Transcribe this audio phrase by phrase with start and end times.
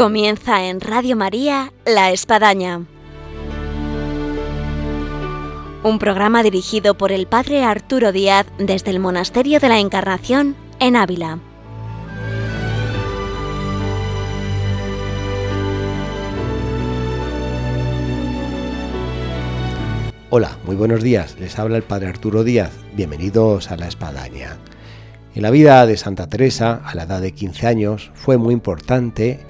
[0.00, 2.86] Comienza en Radio María La Espadaña.
[5.82, 10.96] Un programa dirigido por el Padre Arturo Díaz desde el Monasterio de la Encarnación en
[10.96, 11.38] Ávila.
[20.30, 21.36] Hola, muy buenos días.
[21.38, 22.72] Les habla el Padre Arturo Díaz.
[22.94, 24.56] Bienvenidos a La Espadaña.
[25.34, 29.40] En la vida de Santa Teresa, a la edad de 15 años, fue muy importante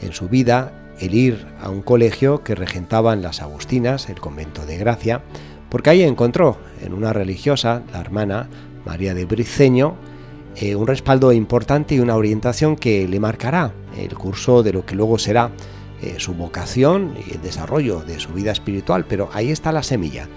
[0.00, 4.78] en su vida el ir a un colegio que regentaban las Agustinas, el convento de
[4.78, 5.22] Gracia,
[5.68, 8.48] porque ahí encontró en una religiosa, la hermana
[8.84, 9.96] María de Briceño,
[10.56, 14.96] eh, un respaldo importante y una orientación que le marcará el curso de lo que
[14.96, 15.50] luego será
[16.02, 20.28] eh, su vocación y el desarrollo de su vida espiritual, pero ahí está la semilla,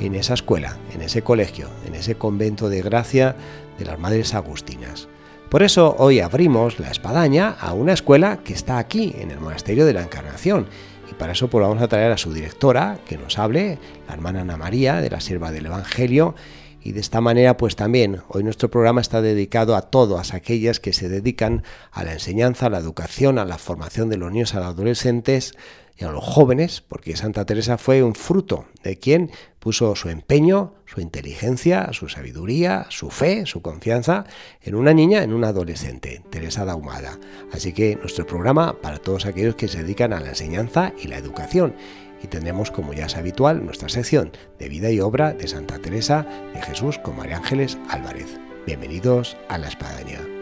[0.00, 3.36] en esa escuela, en ese colegio, en ese convento de gracia
[3.78, 5.08] de las Madres Agustinas.
[5.48, 9.86] Por eso hoy abrimos la espadaña a una escuela que está aquí, en el Monasterio
[9.86, 10.66] de la Encarnación.
[11.10, 14.42] Y para eso pues, vamos a traer a su directora, que nos hable, la hermana
[14.42, 16.34] Ana María, de la Sierva del Evangelio.
[16.82, 20.92] Y de esta manera, pues también, hoy nuestro programa está dedicado a todas aquellas que
[20.92, 24.58] se dedican a la enseñanza, a la educación, a la formación de los niños, a
[24.58, 25.54] los adolescentes,
[25.98, 30.74] y a los jóvenes, porque Santa Teresa fue un fruto de quien puso su empeño,
[30.86, 34.24] su inteligencia, su sabiduría, su fe, su confianza
[34.62, 37.18] en una niña, en una adolescente, Teresa Daumada.
[37.52, 41.18] Así que nuestro programa para todos aquellos que se dedican a la enseñanza y la
[41.18, 41.74] educación.
[42.22, 46.26] Y tendremos, como ya es habitual, nuestra sección de vida y obra de Santa Teresa
[46.54, 48.38] de Jesús con María Ángeles Álvarez.
[48.66, 50.37] Bienvenidos a la Espadaña.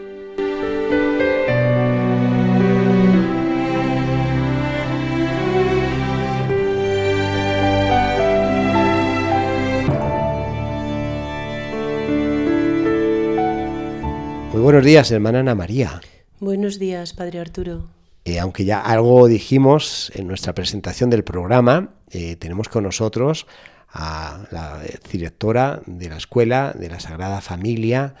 [14.57, 16.01] Muy buenos días, hermana Ana María.
[16.39, 17.91] Buenos días, Padre Arturo.
[18.25, 23.45] Eh, aunque ya algo dijimos en nuestra presentación del programa, eh, tenemos con nosotros
[23.87, 24.81] a la
[25.11, 28.15] directora de la Escuela de la Sagrada Familia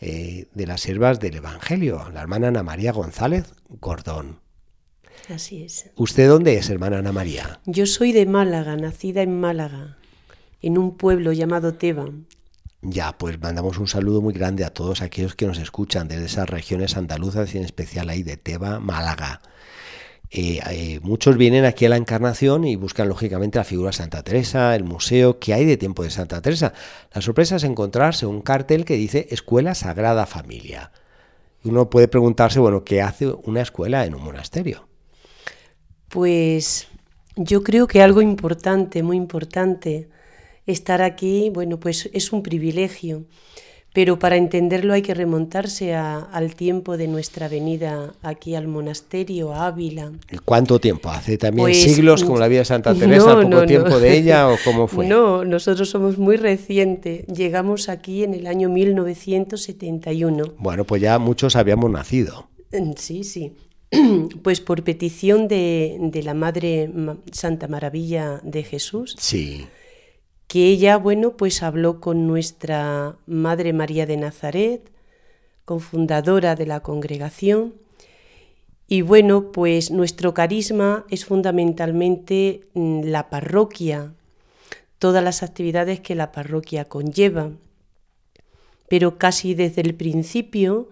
[0.00, 4.40] eh, de las Siervas del Evangelio, la hermana Ana María González Gordón.
[5.28, 5.90] Así es.
[5.96, 7.60] ¿Usted dónde es, hermana Ana María?
[7.66, 9.98] Yo soy de Málaga, nacida en Málaga,
[10.62, 12.08] en un pueblo llamado Teba,
[12.82, 16.50] ya, pues mandamos un saludo muy grande a todos aquellos que nos escuchan desde esas
[16.50, 19.40] regiones andaluzas y en especial ahí de Teba, Málaga.
[20.30, 24.24] Eh, eh, muchos vienen aquí a la Encarnación y buscan lógicamente la figura de Santa
[24.24, 26.72] Teresa, el museo, ¿qué hay de tiempo de Santa Teresa?
[27.12, 30.90] La sorpresa es encontrarse un cartel que dice Escuela Sagrada Familia.
[31.64, 34.88] Uno puede preguntarse, bueno, ¿qué hace una escuela en un monasterio?
[36.08, 36.88] Pues
[37.36, 40.08] yo creo que algo importante, muy importante,
[40.66, 43.24] estar aquí, bueno, pues es un privilegio,
[43.92, 49.66] pero para entenderlo hay que remontarse al tiempo de nuestra venida aquí al monasterio, a
[49.66, 50.12] Ávila.
[50.46, 51.10] ¿Cuánto tiempo?
[51.10, 54.56] ¿Hace también pues, siglos como la vida de Santa Teresa, poco tiempo de ella o
[54.64, 55.06] cómo fue?
[55.06, 57.26] No, nosotros somos muy recientes.
[57.26, 60.54] Llegamos aquí en el año 1971.
[60.56, 62.48] Bueno, pues ya muchos habíamos nacido.
[62.72, 63.52] Mm, sí, sí.
[64.42, 66.90] Pues por petición de, de la Madre
[67.30, 69.14] Santa Maravilla de Jesús.
[69.18, 69.66] Sí
[70.52, 74.92] que ella, bueno, pues habló con nuestra Madre María de Nazaret,
[75.64, 77.72] cofundadora de la congregación,
[78.86, 84.12] y bueno, pues nuestro carisma es fundamentalmente mm, la parroquia,
[84.98, 87.52] todas las actividades que la parroquia conlleva.
[88.90, 90.90] Pero casi desde el principio,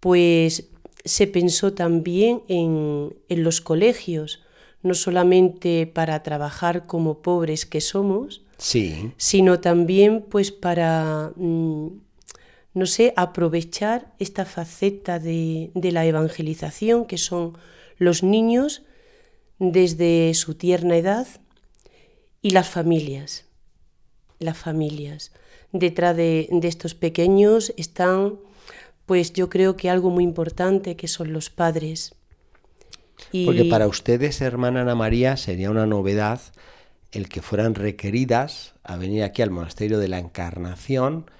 [0.00, 0.64] pues
[1.04, 4.42] se pensó también en, en los colegios,
[4.82, 9.12] no solamente para trabajar como pobres que somos, sí.
[9.16, 11.88] sino también pues para, mm,
[12.74, 17.56] no sé, aprovechar esta faceta de, de la evangelización que son
[17.98, 18.82] los niños
[19.58, 21.26] desde su tierna edad
[22.42, 23.46] y las familias.
[24.38, 25.32] Las familias.
[25.72, 28.34] Detrás de, de, estos pequeños están,
[29.06, 32.14] pues yo creo que algo muy importante que son los padres.
[33.44, 36.40] Porque para ustedes, hermana Ana María, sería una novedad
[37.14, 41.30] el que fueran requeridas a venir aquí al monasterio de la Encarnación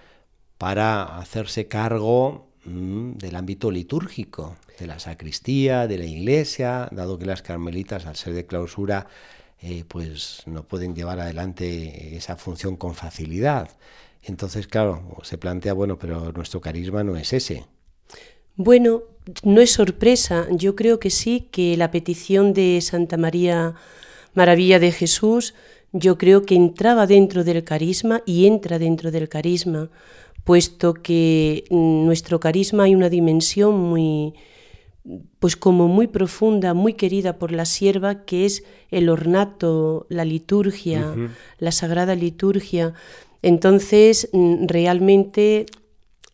[0.56, 7.26] para hacerse cargo mm, del ámbito litúrgico, de la sacristía, de la iglesia, dado que
[7.26, 9.09] las carmelitas al ser de clausura
[9.61, 13.71] eh, pues no pueden llevar adelante esa función con facilidad.
[14.23, 17.67] Entonces, claro, se plantea, bueno, pero nuestro carisma no es ese.
[18.56, 19.03] Bueno,
[19.43, 23.75] no es sorpresa, yo creo que sí, que la petición de Santa María
[24.34, 25.54] Maravilla de Jesús,
[25.92, 29.90] yo creo que entraba dentro del carisma y entra dentro del carisma,
[30.42, 34.34] puesto que en nuestro carisma hay una dimensión muy,
[35.38, 41.14] pues como muy profunda, muy querida por la sierva, que es el ornato, la liturgia,
[41.58, 42.94] la sagrada liturgia.
[43.42, 45.66] Entonces, mm, realmente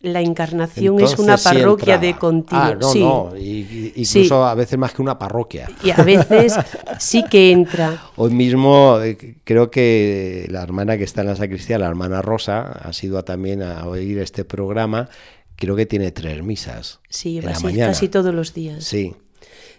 [0.03, 2.63] la Encarnación es una parroquia de continuo.
[2.63, 5.69] Ah, no, no, incluso a veces más que una parroquia.
[5.85, 6.55] Y a veces
[6.99, 8.03] sí que entra.
[8.17, 12.63] Hoy mismo eh, creo que la hermana que está en la sacristía, la hermana Rosa,
[12.63, 15.09] ha sido también a oír este programa.
[15.57, 17.01] Creo que tiene tres misas.
[17.11, 17.41] Sí,
[17.77, 18.85] casi todos los días.
[18.85, 19.15] Sí.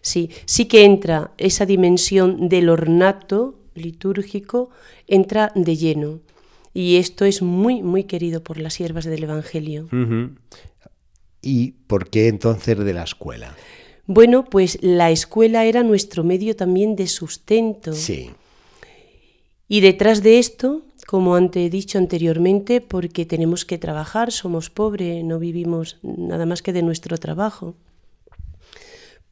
[0.02, 4.70] Sí, sí que entra esa dimensión del ornato litúrgico,
[5.08, 6.20] entra de lleno.
[6.74, 9.90] Y esto es muy, muy querido por las siervas del Evangelio.
[11.42, 13.56] ¿Y por qué entonces de la escuela?
[14.06, 17.94] Bueno, pues la escuela era nuestro medio también de sustento.
[17.94, 18.32] Sí.
[19.68, 25.40] Y detrás de esto, como he dicho anteriormente, porque tenemos que trabajar, somos pobres, no
[25.40, 27.76] vivimos nada más que de nuestro trabajo,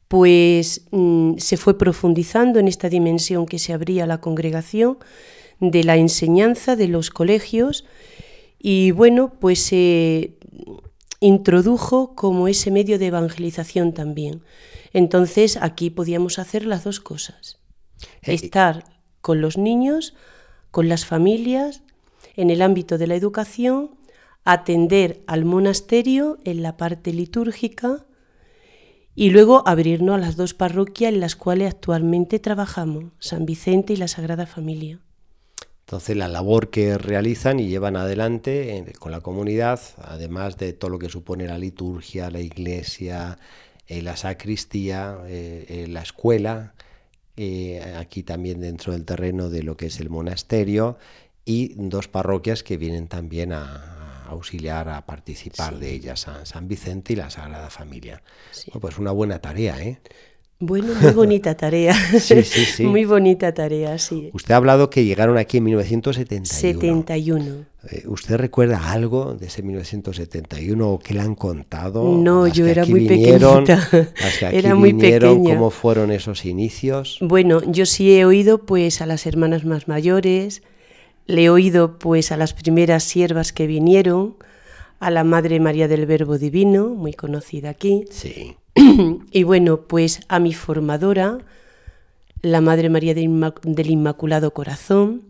[0.08, 4.98] pues mm, se fue profundizando en esta dimensión que se abría a la congregación
[5.60, 7.84] de la enseñanza de los colegios
[8.58, 10.38] y bueno, pues se
[11.20, 14.42] introdujo como ese medio de evangelización también.
[14.92, 17.58] Entonces aquí podíamos hacer las dos cosas.
[18.22, 18.84] Eh, Estar
[19.20, 20.14] con los niños,
[20.70, 21.82] con las familias,
[22.36, 23.96] en el ámbito de la educación,
[24.44, 28.06] atender al monasterio en la parte litúrgica
[29.14, 33.96] y luego abrirnos a las dos parroquias en las cuales actualmente trabajamos, San Vicente y
[33.96, 35.00] la Sagrada Familia.
[35.90, 40.88] Entonces la labor que realizan y llevan adelante eh, con la comunidad, además de todo
[40.88, 43.40] lo que supone la liturgia, la iglesia,
[43.88, 46.74] eh, la sacristía, eh, la escuela,
[47.96, 50.96] aquí también dentro del terreno de lo que es el monasterio
[51.44, 57.16] y dos parroquias que vienen también a, auxiliar, a participar de ellas, San, Vicente y
[57.16, 58.22] la Sagrada Familia.
[58.80, 59.98] pues una buena tarea, ¿eh?
[60.62, 61.94] Bueno, muy bonita tarea.
[62.20, 62.84] sí, sí, sí.
[62.84, 64.28] Muy bonita tarea, sí.
[64.34, 66.44] Usted ha hablado que llegaron aquí en 1971.
[66.44, 67.64] 71.
[67.88, 72.14] Eh, ¿Usted recuerda algo de ese 1971 o qué le han contado?
[72.14, 73.88] No, yo era muy pequeñita.
[74.52, 75.54] era muy pequeña.
[75.54, 77.16] ¿Cómo fueron esos inicios?
[77.22, 80.62] Bueno, yo sí he oído pues a las hermanas más mayores,
[81.26, 84.36] le he oído pues a las primeras siervas que vinieron,
[84.98, 88.04] a la Madre María del Verbo Divino, muy conocida aquí.
[88.10, 88.56] Sí
[89.32, 91.38] y bueno, pues a mi formadora,
[92.42, 95.22] la Madre María del Inmaculado Corazón,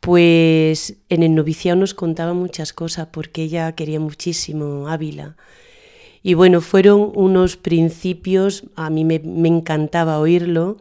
[0.00, 5.36] pues en el noviciado nos contaba muchas cosas porque ella quería muchísimo Ávila.
[6.22, 10.78] Y bueno, fueron unos principios, a mí me, me encantaba oírlo,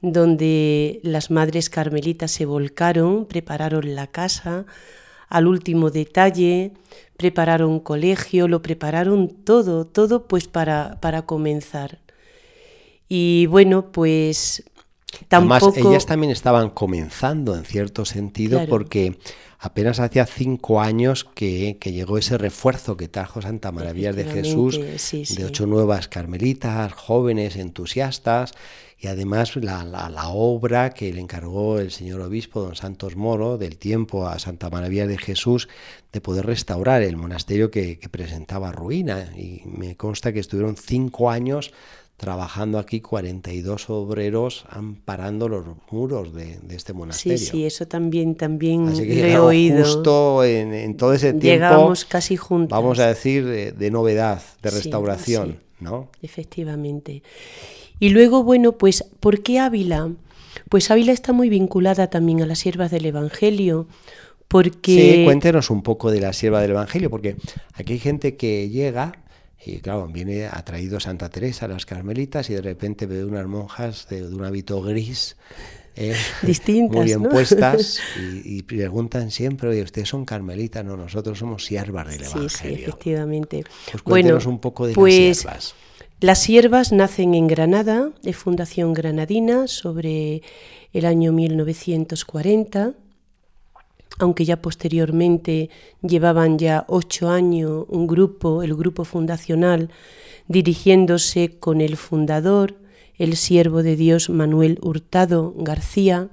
[0.00, 4.66] donde las madres carmelitas se volcaron, prepararon la casa
[5.28, 6.72] al último detalle,
[7.16, 11.98] prepararon colegio, lo prepararon todo, todo pues para, para comenzar.
[13.08, 14.64] Y bueno, pues
[15.28, 15.68] tampoco...
[15.68, 19.18] Además, ellas también estaban comenzando en cierto sentido porque
[19.58, 25.44] apenas hacía cinco años que, llegó ese refuerzo que trajo Santa Maravilla de Jesús de
[25.44, 28.52] ocho nuevas carmelitas, jóvenes, entusiastas,
[29.00, 33.78] y además la, la, obra que le encargó el señor obispo don Santos Moro del
[33.78, 35.68] tiempo a Santa Maravilla de Jesús
[36.12, 41.72] de poder restaurar el monasterio que, presentaba ruina y me consta que estuvieron cinco años
[42.16, 47.38] trabajando aquí 42 obreros amparando los muros de, este monasterio.
[47.38, 49.84] Sí, sí, eso también, también he oído.
[49.84, 51.44] Justo en, todo ese tiempo.
[51.44, 52.76] Llegamos casi juntos.
[52.76, 56.08] Vamos a decir de, novedad, de restauración, ¿no?
[56.20, 57.22] Efectivamente.
[58.00, 60.10] Y luego, bueno, pues, ¿por qué Ávila?
[60.68, 63.86] Pues Ávila está muy vinculada también a las siervas del Evangelio,
[64.48, 65.16] porque...
[65.16, 67.36] Sí, cuéntenos un poco de la sierva del Evangelio, porque
[67.74, 69.12] aquí hay gente que llega
[69.64, 74.24] y claro, viene atraído Santa Teresa, las carmelitas, y de repente ve unas monjas de,
[74.24, 75.36] un hábito gris,
[75.96, 78.00] eh, distintas, muy bien puestas,
[78.44, 80.84] y, preguntan siempre, oye, ¿ustedes son carmelitas?
[80.84, 82.48] No, nosotros somos siervas del Evangelio.
[82.48, 83.64] Sí, efectivamente.
[83.90, 85.74] Pues cuéntenos un poco de pues, las siervas.
[86.20, 90.42] Las siervas nacen en Granada, de Fundación Granadina, sobre
[90.92, 92.94] el año 1940,
[94.18, 95.70] aunque ya posteriormente
[96.02, 99.90] llevaban ya ocho años un grupo, el grupo fundacional,
[100.48, 102.74] dirigiéndose con el fundador,
[103.16, 106.30] el siervo de Dios Manuel Hurtado García,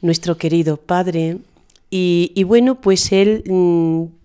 [0.00, 1.38] nuestro querido padre,
[1.88, 4.23] y, bueno, pues él mm,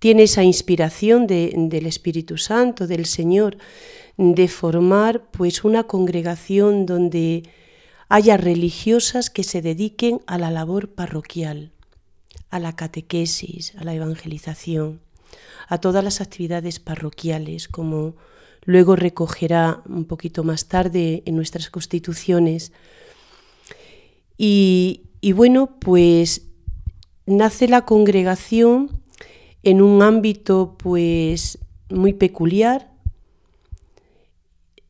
[0.00, 3.58] tiene esa inspiración del Espíritu Santo, del Señor,
[4.16, 7.44] de formar pues una congregación donde
[8.08, 11.70] haya religiosas que se dediquen a la labor parroquial,
[12.48, 15.00] a la catequesis, a la evangelización,
[15.68, 18.16] a todas las actividades parroquiales como
[18.64, 22.72] luego recogerá un poquito más tarde en nuestras constituciones.
[24.38, 26.46] Y, y bueno, pues
[27.26, 28.99] nace la congregación
[29.62, 32.90] en un ámbito pues muy peculiar.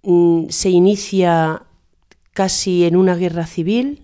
[0.02, 1.64] Mm, se inicia
[2.32, 4.02] casi en una guerra civil,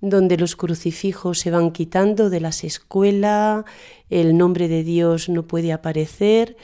[0.00, 3.64] donde los crucifijos se van quitando de las escuelas,
[4.10, 6.56] el nombre de Dios no puede aparecer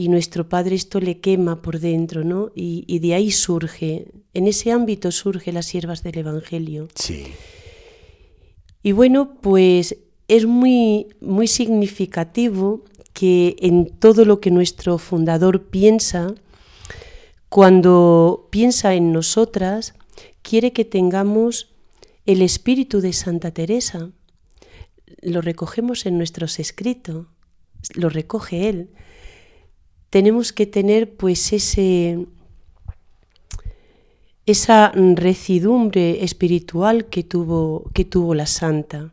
[0.00, 2.52] y nuestro Padre esto le quema por dentro, ¿no?
[2.54, 6.88] Y, de ahí surge, en ese ámbito surge las siervas del Evangelio.
[6.94, 7.26] Sí.
[8.82, 9.98] Y bueno, pues
[10.30, 16.32] es muy, muy significativo que en todo lo que nuestro fundador piensa,
[17.48, 19.92] cuando piensa en nosotras,
[20.42, 21.74] quiere que tengamos
[22.26, 24.10] el espíritu de Santa Teresa.
[25.20, 27.26] Lo recogemos en nuestros escritos,
[27.96, 28.90] lo recoge él.
[30.10, 32.24] Tenemos que tener pues ese
[34.46, 39.12] esa recidumbre espiritual que tuvo, que tuvo la santa.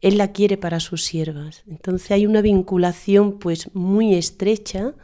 [0.00, 1.64] Él la quiere para sus siervas.
[1.66, 4.94] Entonces hay una vinculación pues muy estrecha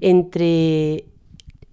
[0.00, 1.06] entre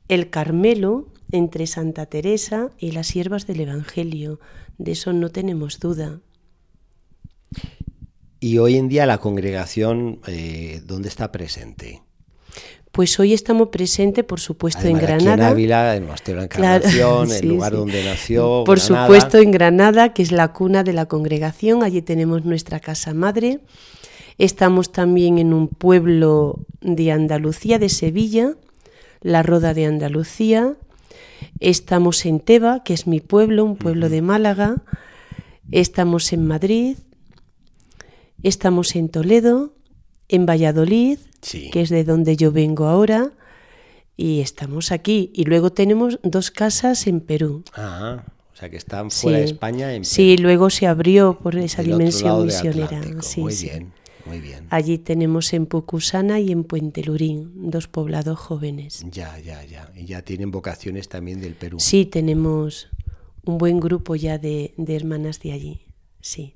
[0.08, 4.40] el Carmelo, entre Santa Teresa y las siervas del Evangelio.
[4.78, 6.22] De eso no tenemos duda.
[8.40, 12.02] Y hoy en día la congregación, eh, ¿dónde está presente?
[12.94, 15.48] Pues hoy estamos presentes, por supuesto, en Granada.
[15.48, 18.64] en Ávila, en Monasterio de Encarnación, el lugar donde nació.
[18.68, 21.82] Por supuesto, en Granada, que es la cuna de la congregación.
[21.82, 23.62] Allí tenemos nuestra casa madre.
[24.38, 28.54] Estamos también en un pueblo de Andalucía, de Sevilla,
[29.22, 30.76] la Roda de Andalucía.
[31.60, 34.84] Estamos en Teba, que es mi pueblo, un pueblo de Málaga.
[35.72, 36.98] Estamos en Madrid.
[38.44, 39.74] Estamos en Toledo,
[40.30, 41.18] en Valladolid
[41.72, 43.32] que es de donde yo vengo ahora,
[44.16, 45.32] y estamos aquí.
[45.34, 47.64] Y luego tenemos dos casas en Perú.
[47.76, 48.24] Ah,
[48.54, 49.94] o sea que están fuera de España.
[49.94, 50.12] En Perú.
[50.14, 53.02] Sí, luego se abrió por esa dimensión misionera.
[53.38, 53.94] muy bien,
[54.26, 54.68] muy bien.
[54.70, 59.06] Allí tenemos en Pucusana y en Puente Lurín, dos poblados jóvenes.
[59.12, 59.92] Ya, ya, ya.
[59.96, 61.80] Y ya tienen vocaciones también del Perú.
[61.80, 62.90] Sí, tenemos
[63.46, 65.82] un buen grupo ya de, de hermanas de allí.
[66.22, 66.56] Sí.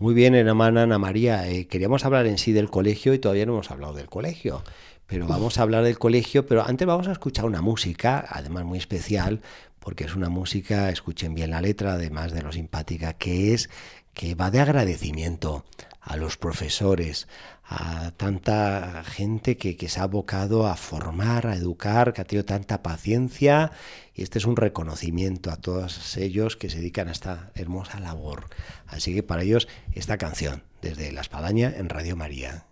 [0.00, 1.46] Muy bien, hermana Ana María.
[1.46, 4.64] Eh, queríamos hablar en sí del colegio y todavía no hemos hablado del colegio.
[5.06, 8.78] Pero vamos a hablar del colegio, pero antes vamos a escuchar una música, además muy
[8.78, 9.42] especial,
[9.78, 13.68] porque es una música, escuchen bien la letra, además de lo simpática que es,
[14.14, 15.66] que va de agradecimiento
[16.00, 17.28] a los profesores,
[17.72, 22.44] a tanta gente que, que, se ha abocado a formar, a educar, que ha tenido
[22.44, 23.70] tanta paciencia.
[24.12, 28.46] Y este es un reconocimiento a todos ellos que se dedican a esta hermosa labor.
[28.88, 32.64] Así que para ellos esta canción, desde La Espadaña en Radio María.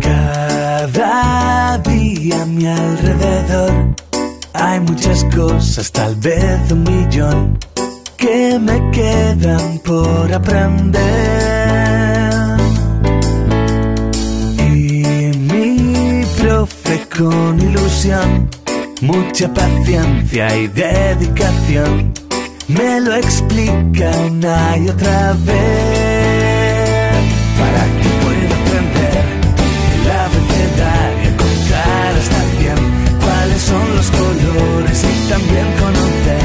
[0.00, 4.07] Cada día a mi alrededor
[4.58, 7.58] hay muchas cosas, tal vez un millón,
[8.16, 10.98] que me quedan por aprender.
[14.58, 18.50] Y mi profe con ilusión,
[19.00, 22.12] mucha paciencia y dedicación,
[22.68, 26.68] me lo explica una y otra vez.
[27.58, 29.24] Para que pueda aprender
[29.94, 31.27] el abecedario,
[33.98, 36.40] los colores y también conocer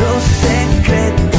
[0.00, 1.33] los secretos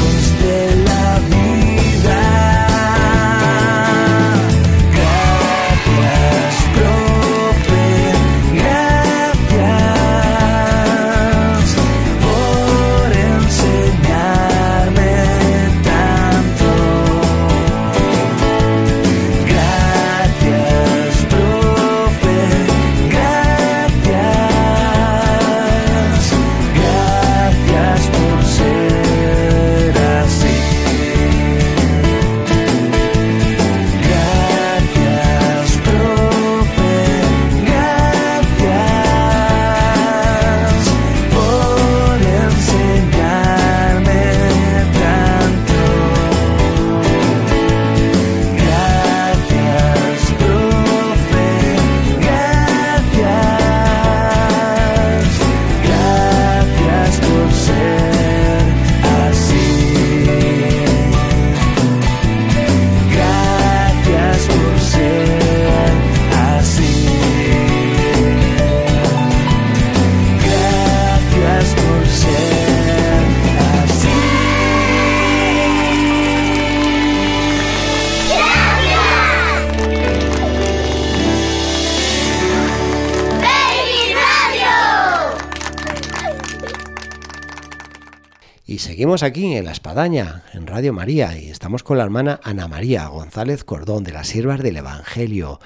[89.22, 93.64] Aquí en La Espadaña, en Radio María, y estamos con la hermana Ana María González
[93.64, 95.58] Cordón, de las Siervas del Evangelio,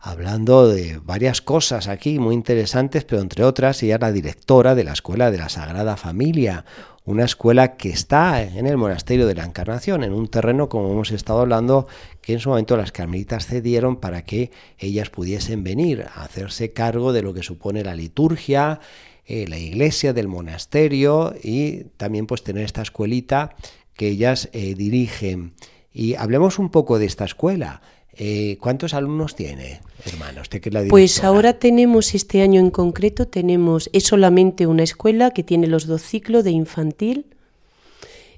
[0.00, 4.82] hablando de varias cosas aquí muy interesantes, pero entre otras ella es la directora de
[4.82, 6.64] la Escuela de la Sagrada Familia,
[7.04, 11.12] una escuela que está en el Monasterio de la Encarnación, en un terreno, como hemos
[11.12, 11.86] estado hablando,
[12.22, 17.12] que en su momento las carmelitas cedieron para que ellas pudiesen venir a hacerse cargo
[17.12, 18.80] de lo que supone la liturgia,
[19.28, 23.56] eh, la iglesia del monasterio y también pues tener esta escuelita
[23.94, 25.54] que ellas eh, dirigen.
[25.92, 27.82] Y hablemos un poco de esta escuela.
[28.12, 30.42] Eh, ¿Cuántos alumnos tiene, hermano?
[30.42, 34.84] Usted que es la pues ahora tenemos, este año en concreto, tenemos, es solamente una
[34.84, 37.26] escuela que tiene los dos ciclos de infantil.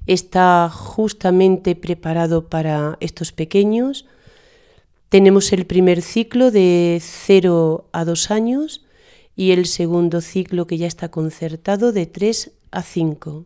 [0.07, 4.07] Está justamente preparado para estos pequeños.
[5.09, 8.85] Tenemos el primer ciclo de 0 a 2 años
[9.39, 13.45] y el segundo ciclo que ya está concertado de 3 a 5.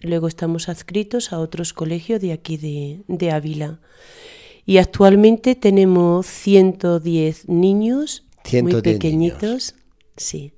[0.00, 3.78] Luego estamos adscritos a otros colegios de aquí de, de Ávila.
[4.64, 8.24] Y actualmente tenemos 110 niños
[8.64, 9.76] muy pequeñitos.
[10.16, 10.54] Sí.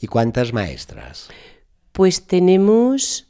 [0.00, 1.28] ¿Y cuántas maestras?
[1.92, 3.28] Pues tenemos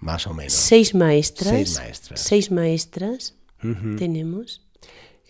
[0.00, 1.50] más o menos seis maestras.
[1.52, 2.20] Seis maestras.
[2.20, 3.36] Seis maestras
[3.98, 4.66] tenemos.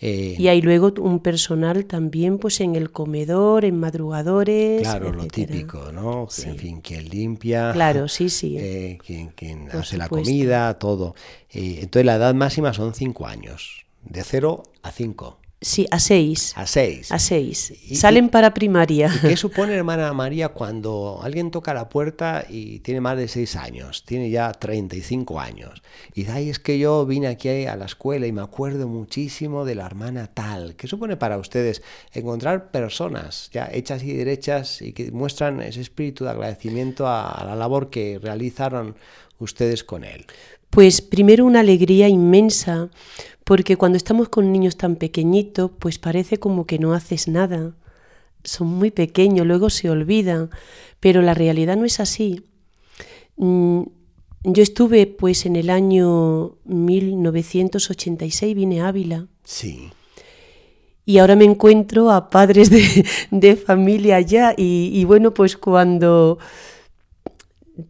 [0.05, 4.81] Eh, y hay luego un personal también pues en el comedor, en madrugadores.
[4.81, 6.27] Claro, lo típico, ¿no?
[6.45, 7.71] En fin, quien limpia.
[7.71, 8.57] Claro, sí, sí.
[8.63, 8.97] Eh,
[9.35, 11.15] quien, hace la comida, todo.
[11.49, 15.39] Eh, entonces la edad máxima son cinco años, de cero a cinco.
[15.63, 16.53] Sí, a seis.
[16.57, 17.09] A seis.
[17.11, 17.73] A seis.
[17.93, 19.09] Salen para primaria.
[19.21, 24.03] ¿Qué supone, hermana María, cuando alguien toca la puerta y tiene más de seis años,
[24.03, 25.81] tiene ya 35 años,
[26.13, 29.63] y dice, ay, es que yo vine aquí a la escuela y me acuerdo muchísimo
[29.63, 30.75] de la hermana tal?
[30.75, 36.25] ¿Qué supone para ustedes encontrar personas ya hechas y derechas y que muestran ese espíritu
[36.25, 38.95] de agradecimiento a la labor que realizaron
[39.43, 40.25] ustedes con él?
[40.69, 42.89] Pues primero una alegría inmensa,
[43.43, 47.75] porque cuando estamos con niños tan pequeñitos, pues parece como que no haces nada.
[48.43, 50.49] Son muy pequeños, luego se olvidan,
[50.99, 52.43] pero la realidad no es así.
[53.37, 53.83] Mm,
[54.45, 59.27] yo estuve pues en el año 1986, vine a Ávila.
[59.43, 59.91] Sí.
[61.05, 62.69] Y ahora me encuentro a padres
[63.29, 66.39] de, familia allá y, y bueno, pues cuando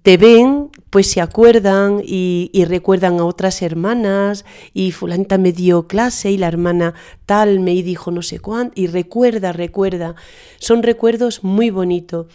[0.02, 6.32] te ven, pues se acuerdan y, recuerdan a otras hermanas y fulanta me dio clase
[6.32, 6.94] y la hermana
[7.26, 10.16] tal me dijo no sé cuánto y recuerda, recuerda.
[10.60, 12.28] Son recuerdos muy bonitos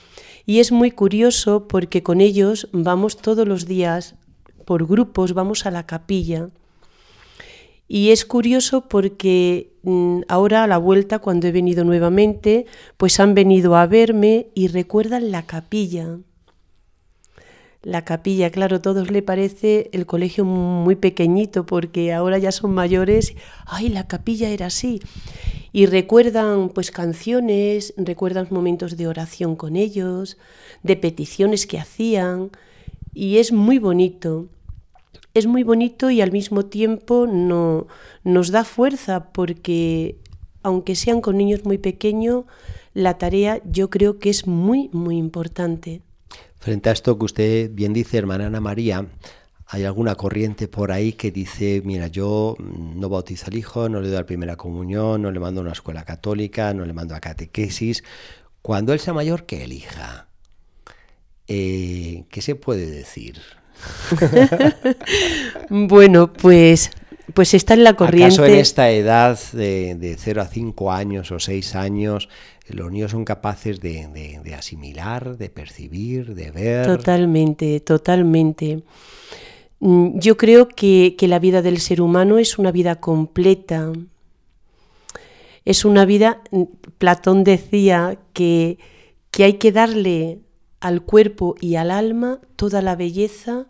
[0.45, 4.15] y es muy curioso porque con ellos vamos todos los días
[4.67, 6.51] por grupos, vamos a la capilla.
[7.91, 12.67] Y es curioso porque mm, ahora a la vuelta, cuando he venido nuevamente,
[12.99, 16.19] pues han venido a verme y recuerdan la capilla
[17.83, 23.35] la capilla, claro, todos le parece el colegio muy pequeñito porque ahora ya son mayores,
[23.67, 25.01] ay, la capilla era así.
[25.73, 30.39] Y recuerdan pues canciones, recuerdan momentos de oración con ellos,
[30.83, 32.51] de peticiones que hacían
[33.15, 34.49] y es muy bonito.
[35.35, 37.87] Es muy bonito y al mismo tiempo no,
[38.25, 40.17] nos da fuerza porque
[40.63, 42.45] aunque sean con niños muy pequeños,
[42.93, 46.03] la tarea yo creo que es muy, muy importante.
[46.59, 49.07] Frente a esto que usted bien dice, hermana Ana María,
[49.67, 54.09] hay alguna corriente por ahí que dice, mira, yo no bautizo al hijo, no le
[54.09, 57.21] doy la primera comunión, no le mando a una escuela católica, no le mando a
[57.21, 58.03] catequesis.
[58.63, 60.29] Cuando él sea mayor, que elija.
[61.47, 63.41] Eh, ¿Qué se puede decir?
[65.71, 66.91] bueno, pues
[67.35, 68.35] pues está en la corriente.
[68.35, 72.29] ¿Acaso en esta edad de, de 0 a 5 años o 6 años
[72.71, 76.87] los niños son capaces de, asimilar, de percibir, de ver?
[76.87, 78.83] Totalmente, totalmente.
[79.81, 83.93] Mm, yo creo que, la vida del ser humano es una vida completa.
[85.65, 86.63] Es una vida, mm,
[86.99, 88.79] Platón decía que,
[89.31, 90.41] que hay que darle
[90.81, 93.67] al cuerpo y al alma toda la belleza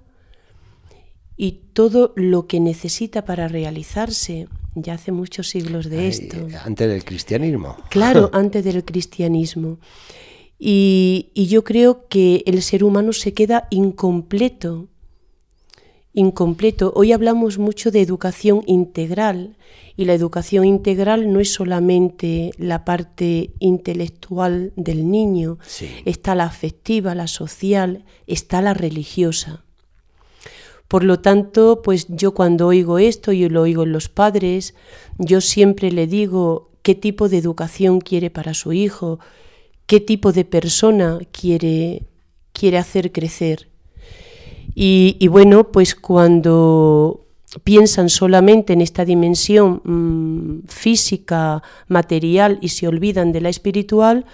[1.40, 4.48] y todo lo que necesita para realizarse.
[4.74, 6.36] Ya hace muchos siglos de esto.
[6.64, 7.76] Antes del cristianismo.
[7.88, 9.78] Claro, antes del cristianismo.
[10.58, 14.88] Y, y, yo creo que el ser humano se queda incompleto.
[16.12, 16.92] Incompleto.
[16.96, 19.56] Hoy hablamos mucho de educación integral
[19.96, 25.58] y la educación integral no es solamente la parte intelectual del niño,
[26.04, 29.64] está la afectiva, la social, está la religiosa.
[30.88, 34.74] Por lo tanto, pues yo cuando oigo esto, yo lo oigo en los padres,
[35.18, 39.20] yo siempre le digo qué tipo de educación quiere para su hijo,
[39.86, 42.06] qué tipo de persona quiere,
[42.52, 43.68] quiere hacer crecer.
[44.80, 47.26] Y, bueno, pues cuando
[47.64, 54.24] piensan solamente en esta dimensión mm, física, material y se olvidan de la espiritual,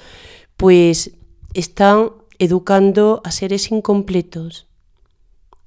[0.59, 1.13] pues
[1.55, 4.67] están educando a seres incompletos,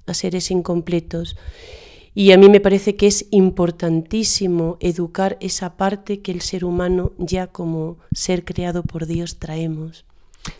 [0.08, 1.36] a seres incompletos.
[2.14, 7.12] Y a mí me parece que es importantísimo educar esa parte que el ser humano
[7.18, 10.04] ya como ser creado por Dios traemos.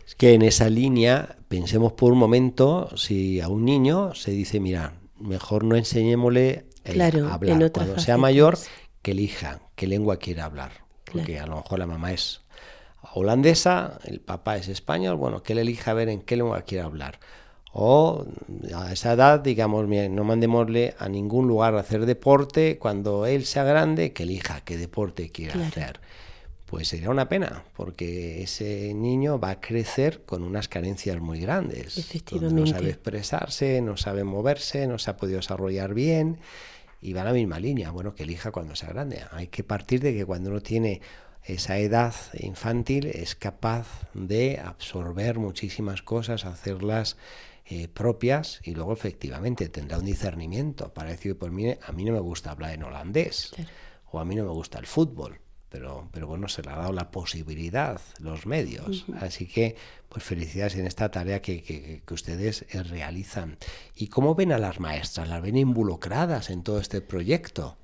[0.06, 4.60] Es que en esa línea pensemos por un momento si a un niño se dice,
[4.60, 7.72] mira, mejor no enseñémosle eh, a hablar.
[7.72, 8.58] Cuando sea mayor,
[9.02, 10.72] que elija qué lengua quiere hablar.
[11.10, 12.42] Porque a lo mejor la mamá es
[13.14, 17.18] holandesa, el papá es español, bueno, que él elija ver en qué lengua quiere hablar.
[17.72, 18.26] O
[18.74, 23.64] a esa edad, digamos, no mandémosle a ningún lugar a hacer deporte, cuando él sea
[23.64, 26.00] grande, que elija qué deporte quiere hacer.
[26.66, 31.96] Pues sería una pena, porque ese niño va a crecer con unas carencias muy grandes.
[31.96, 32.60] Efectivamente.
[32.60, 36.38] No sabe expresarse, no sabe moverse, no se ha podido desarrollar bien
[37.00, 37.90] y va a la misma línea.
[37.90, 39.22] Bueno, que elija cuando sea grande.
[39.32, 41.00] Hay que partir de que cuando uno tiene
[41.44, 47.16] esa edad infantil es capaz de absorber muchísimas cosas, hacerlas
[47.70, 52.12] eh, propias y luego efectivamente tendrá un discernimiento para decir, pues mire, a mí no
[52.12, 53.52] me gusta hablar en holandés
[54.10, 55.40] o a mí no me gusta el fútbol.
[55.68, 59.04] Pero, pero bueno, se le ha dado la posibilidad, los medios.
[59.20, 59.76] Así que,
[60.08, 63.58] pues felicidades en esta tarea que, que, que, ustedes eh, realizan.
[63.94, 65.28] ¿Y cómo ven a las maestras?
[65.28, 67.76] ¿Las ven involucradas en todo este proyecto?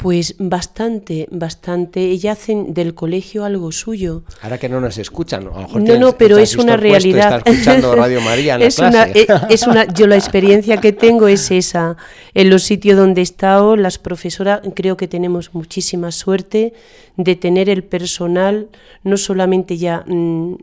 [0.00, 2.10] Pues bastante, bastante.
[2.10, 4.22] Ellas hacen del colegio algo suyo.
[4.40, 7.42] Ahora que no nos escuchan, a lo mejor no, no, pero es una realidad.
[7.44, 9.26] escuchando Radio María en es la clase.
[9.28, 11.98] Una, eh, es una, yo la experiencia que tengo es esa.
[12.32, 16.72] En los sitios donde he estado, las profesoras, creo que tenemos muchísima suerte
[17.18, 18.68] de tener el personal
[19.02, 20.54] no solamente ya mm,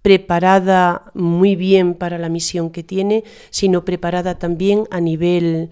[0.00, 5.68] preparada muy bien para la misión que tiene, sino preparada también a nivel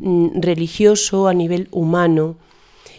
[0.00, 2.38] mm, religioso, a nivel humano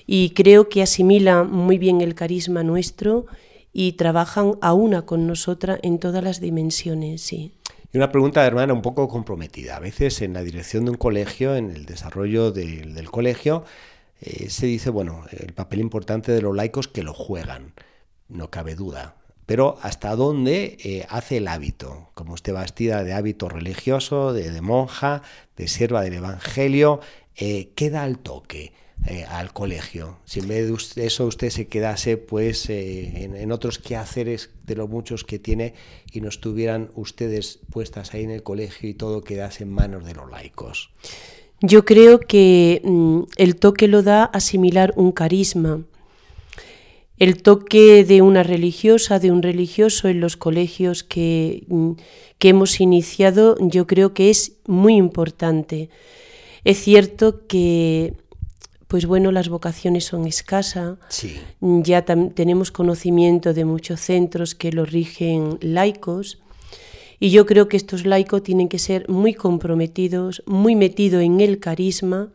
[0.08, 3.28] y creo que asimila muy bien el carisma nuestro
[3.74, 7.52] y trabajan a una con nosotras en todas las dimensiones, sí.
[7.94, 9.76] Y una pregunta, hermana, un poco comprometida.
[9.76, 13.64] A veces en la dirección de un colegio, en el desarrollo del colegio,
[14.22, 17.74] eh, se dice, bueno, el papel importante de los laicos que lo juegan,
[18.30, 19.16] no cabe duda.
[19.46, 25.22] Pero hasta dónde eh, hace el hábito, como usted vestida de hábito religioso, de, monja,
[25.56, 27.00] de sierva del Evangelio,
[27.36, 28.74] eh, ¿qué da el toque?
[29.06, 30.18] Eh, al colegio.
[30.26, 34.90] Si en vez de eso usted se quedase pues eh, en, otros quehaceres de los
[34.90, 35.76] muchos que tiene
[36.12, 40.14] y no estuvieran ustedes puestas ahí en el colegio y todo quedase en manos de
[40.14, 40.90] los laicos.
[41.62, 45.84] Yo creo que mm, el toque lo da asimilar un carisma.
[47.18, 51.92] El toque de una religiosa, de un religioso en los colegios que, mm,
[52.40, 55.90] que hemos iniciado, yo creo que es muy importante.
[56.66, 58.14] Es cierto que
[58.88, 60.98] pues bueno, las vocaciones son escasas.
[61.60, 66.40] Ya tenemos conocimiento de muchos centros que lo rigen laicos.
[67.20, 71.60] Y yo creo que estos laicos tienen que ser muy comprometidos, muy metidos en el
[71.60, 72.30] carisma,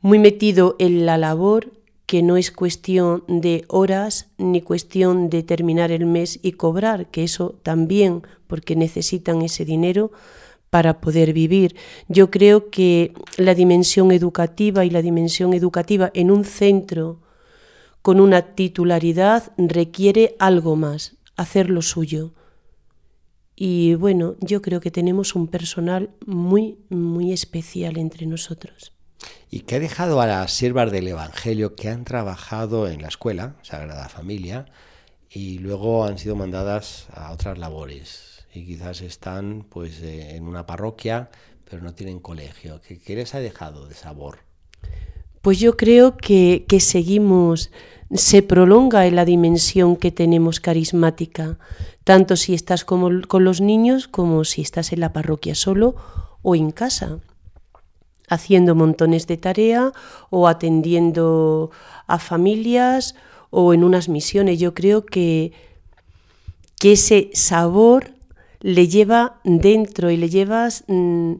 [0.00, 1.72] muy metidos en la labor,
[2.06, 7.24] que no es cuestión de horas ni cuestión de terminar el mes y cobrar, que
[7.24, 10.12] eso también, porque necesitan ese dinero,
[10.74, 11.76] para poder vivir.
[12.08, 17.20] Yo creo que la dimensión educativa y la dimensión educativa en un centro
[18.02, 22.34] con una titularidad requiere algo más, hacer lo suyo.
[23.54, 28.90] Y bueno, yo creo que tenemos un personal muy, muy especial entre nosotros.
[29.52, 33.54] ¿Y qué ha dejado a las siervas del Evangelio que han trabajado en la escuela,
[33.62, 34.66] Sagrada Familia,
[35.30, 38.33] y luego han sido mandadas a otras labores?
[38.54, 41.28] Y quizás están pues eh, en una parroquia,
[41.68, 42.80] pero no tienen colegio.
[42.80, 44.38] ¿Qué, les ha dejado de sabor?
[45.42, 47.70] Pues yo creo que, seguimos,
[48.12, 51.58] se prolonga en la dimensión que tenemos carismática,
[52.04, 55.96] tanto si estás con los niños como si estás en la parroquia solo
[56.42, 57.18] o en casa,
[58.28, 59.92] haciendo montones de tarea
[60.30, 61.70] o atendiendo
[62.06, 63.16] a familias
[63.50, 64.58] o en unas misiones.
[64.60, 65.52] Yo creo que,
[66.78, 68.13] que ese sabor
[68.64, 71.34] le lleva dentro y le llevas mm,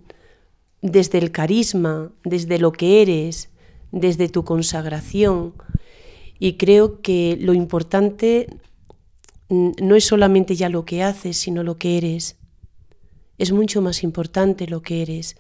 [0.83, 3.49] desde el carisma, desde lo que eres,
[3.93, 5.55] desde tu consagración.
[6.39, 8.49] Y creo que lo importante
[9.49, 12.37] mm, no es solamente ya lo que haces, sino lo que eres.
[13.39, 15.37] Es mucho más importante lo que eres.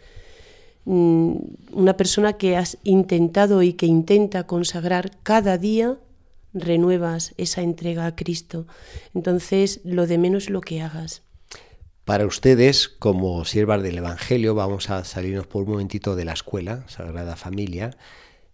[0.86, 1.36] Mm,
[1.72, 5.98] una persona que has intentado y que intenta consagrar cada día,
[6.54, 8.66] renuevas esa entrega a Cristo.
[9.12, 11.24] Entonces, lo de menos lo que hagas.
[12.04, 16.84] Para ustedes, como siervas del Evangelio, vamos a salirnos por un momentito de la escuela,
[16.86, 17.96] Sagrada Familia,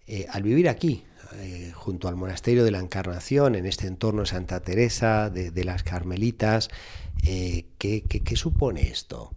[0.07, 1.03] eh, al vivir aquí,
[1.35, 5.83] eh, junto al monasterio de la Encarnación, en este entorno de Santa Teresa, de, las
[5.83, 6.71] Carmelitas,
[7.25, 9.33] eh, ¿qué, supone esto?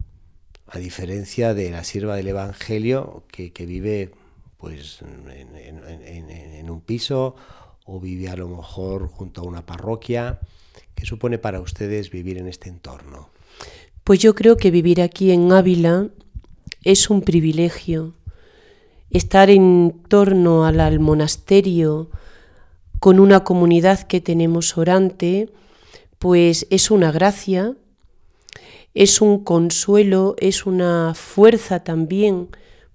[0.68, 4.12] A diferencia de la sierva del Evangelio que, vive
[4.58, 7.36] pues, en, un piso
[7.84, 10.40] o vive a lo mejor junto a una parroquia,
[10.94, 13.33] ¿qué supone para ustedes vivir en este entorno?
[14.04, 16.10] Pues yo creo que vivir aquí en Ávila
[16.84, 18.16] es un privilegio.
[19.10, 22.10] Estar en torno al, monasterio
[23.00, 25.50] con una comunidad que tenemos orante,
[26.20, 27.76] pues es una gracia,
[28.94, 32.50] es un consuelo, es una fuerza también,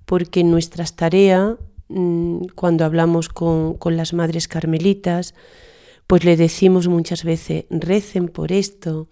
[0.04, 1.54] porque nuestras tareas,
[1.88, 5.34] mm, cuando hablamos con las madres carmelitas,
[6.06, 9.08] pues le decimos muchas veces, recen por esto,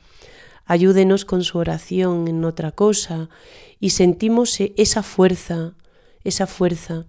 [0.67, 3.29] ayúdenos con su oración en otra cosa,
[3.81, 5.73] y sentimos e, esa fuerza,
[6.25, 7.05] esa fuerza.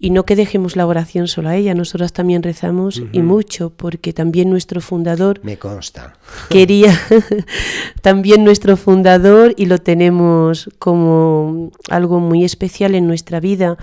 [0.00, 4.12] Y no que dejemos la oración solo a ella, nosotras también rezamos y mucho, porque
[4.12, 5.40] también nuestro fundador...
[5.42, 6.16] Me consta.
[6.50, 6.96] Quería,
[8.00, 13.76] también nuestro fundador, y lo tenemos como algo muy especial en nuestra vida,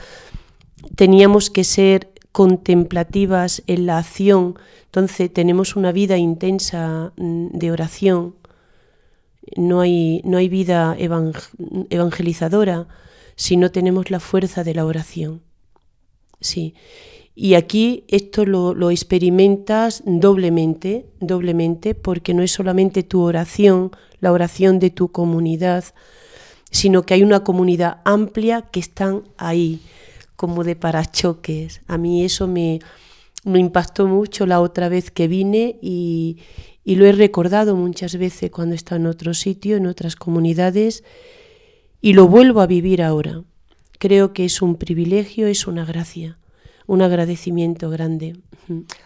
[0.95, 8.35] teníamos que ser contemplativas en la acción, entonces tenemos una vida intensa mm, de oración,
[9.55, 12.87] no hay, no hay vida evangelizadora,
[13.35, 15.41] si no tenemos la fuerza de la oración.
[16.39, 16.75] Sí.
[17.35, 24.31] Y aquí esto lo, lo, experimentas doblemente, doblemente, porque no es solamente tu oración, la
[24.31, 25.83] oración de tu comunidad,
[26.71, 29.81] sino que hay una comunidad amplia que están ahí,
[30.37, 31.81] como de parachoques.
[31.87, 32.79] A mí eso me,
[33.43, 36.37] me impactó mucho la otra vez que vine y,
[36.85, 41.03] y lo he recordado muchas veces cuando está en otro sitio, en otras comunidades,
[41.99, 43.43] y lo vuelvo a vivir ahora.
[43.97, 46.37] Creo que es un privilegio, es una gracia,
[46.85, 48.37] un agradecimiento grande.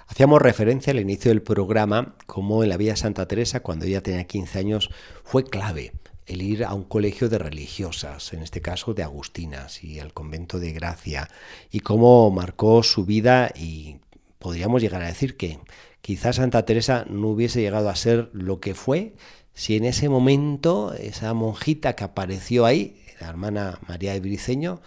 [0.07, 4.25] Hacíamos referencia al inicio del programa como en la Villa Santa Teresa, cuando ella tenía
[4.25, 4.89] 15 años,
[5.23, 5.93] fue clave
[6.25, 10.59] el ir a un colegio de religiosas, en este caso de agustinas, y al convento
[10.59, 11.29] de Gracia,
[11.71, 13.97] y cómo marcó su vida y
[14.37, 15.59] podríamos llegar a decir que
[16.01, 19.13] quizás Santa Teresa no hubiese llegado a ser lo que fue
[19.59, 24.81] si en ese momento esa monjita que apareció ahí, la hermana María de Briceño,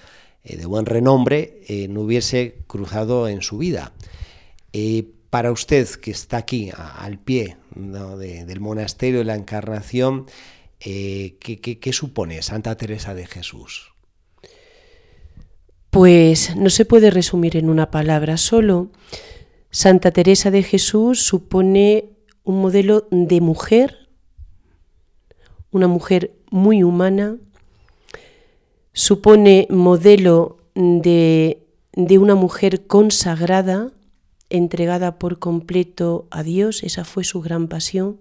[0.45, 3.93] eh, de buen renombre, eh, no hubiese cruzado en su vida.
[4.73, 10.25] Eh, para usted que está aquí al pie del monasterio de la Encarnación,
[10.79, 13.93] ¿qué, qué supone Santa Teresa de Jesús?
[15.91, 18.91] Pues no se puede resumir en una palabra solo.
[19.73, 22.11] Santa Teresa de Jesús supone
[22.45, 24.03] un modelo de mujer
[25.73, 27.39] una mujer muy humana,
[28.93, 33.91] supone modelo de, de una mujer consagrada,
[34.51, 38.19] entregada por completo a Dios, esa fue su gran pasión.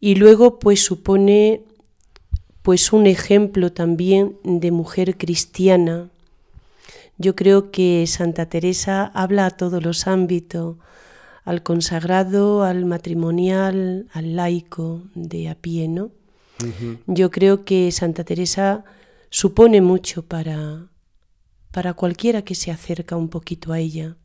[0.00, 1.62] Y luego pues supone
[2.62, 6.10] pues un ejemplo también de mujer cristiana.
[7.20, 10.78] Yo creo que Santa Teresa habla a todos los ámbitos,
[11.44, 16.12] al consagrado, al matrimonial, al laico de a pie, ¿no?
[17.06, 18.84] Yo creo que Santa Teresa
[19.28, 20.86] supone mucho para,
[21.72, 24.16] para cualquiera que se acerca un poquito a ella.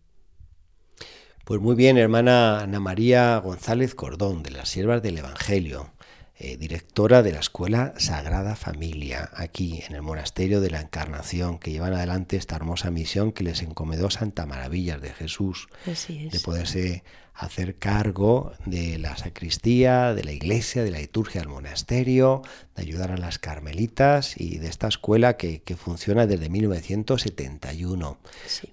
[1.44, 5.92] Pues muy bien, hermana Ana María González Cordón, de las Siervas del Evangelio.
[6.38, 11.72] Eh, directora de la Escuela Sagrada Familia, aquí en el Monasterio de la Encarnación, que
[11.72, 17.04] llevan adelante esta hermosa misión que les encomendó Santa Maravillas de Jesús, de poderse
[17.36, 22.42] hacer cargo de la sacristía, de la iglesia, de la liturgia del monasterio,
[22.76, 28.18] de ayudar a las carmelitas y de esta escuela que, funciona desde 1971.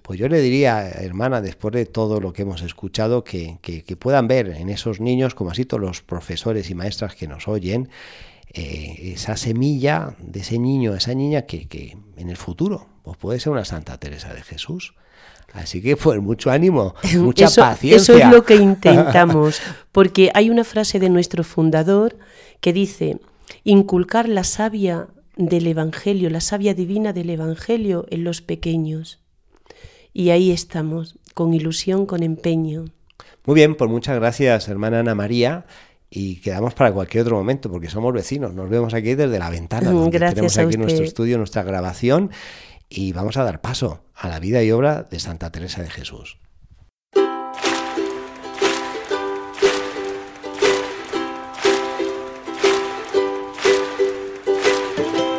[0.01, 3.59] Pues yo le diría, hermana, después de todo lo que hemos escuchado, que,
[3.99, 7.89] puedan ver en esos niños, como así todos los profesores y maestras que nos oyen,
[8.53, 13.39] eh, esa semilla de ese niño, esa niña que, que en el futuro pues puede
[13.39, 14.95] ser una Santa Teresa de Jesús.
[15.53, 17.97] Así que pues mucho ánimo, mucha paciencia.
[17.97, 19.61] Eso es lo que intentamos,
[19.91, 22.17] porque hay una frase de nuestro fundador
[22.59, 23.19] que dice,
[23.63, 29.19] inculcar la savia del Evangelio, la savia divina del Evangelio en los pequeños.
[30.13, 32.85] Y ahí estamos, con ilusión, con empeño.
[33.45, 35.65] Muy bien, pues muchas gracias, hermana Ana María.
[36.09, 38.53] Y quedamos para cualquier otro momento, porque somos vecinos.
[38.53, 42.29] Nos vemos aquí desde la ventana, donde tenemos aquí nuestro estudio, nuestra grabación
[42.95, 46.37] y vamos a dar paso a la vida y obra de Santa Teresa de Jesús.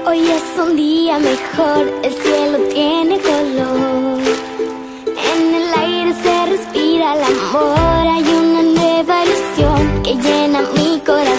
[0.06, 4.20] Hoy es un día mejor, el cielo tiene color.
[5.32, 11.33] En el aire se respira el amor, hay una nueva ilusión que llena mi corazón.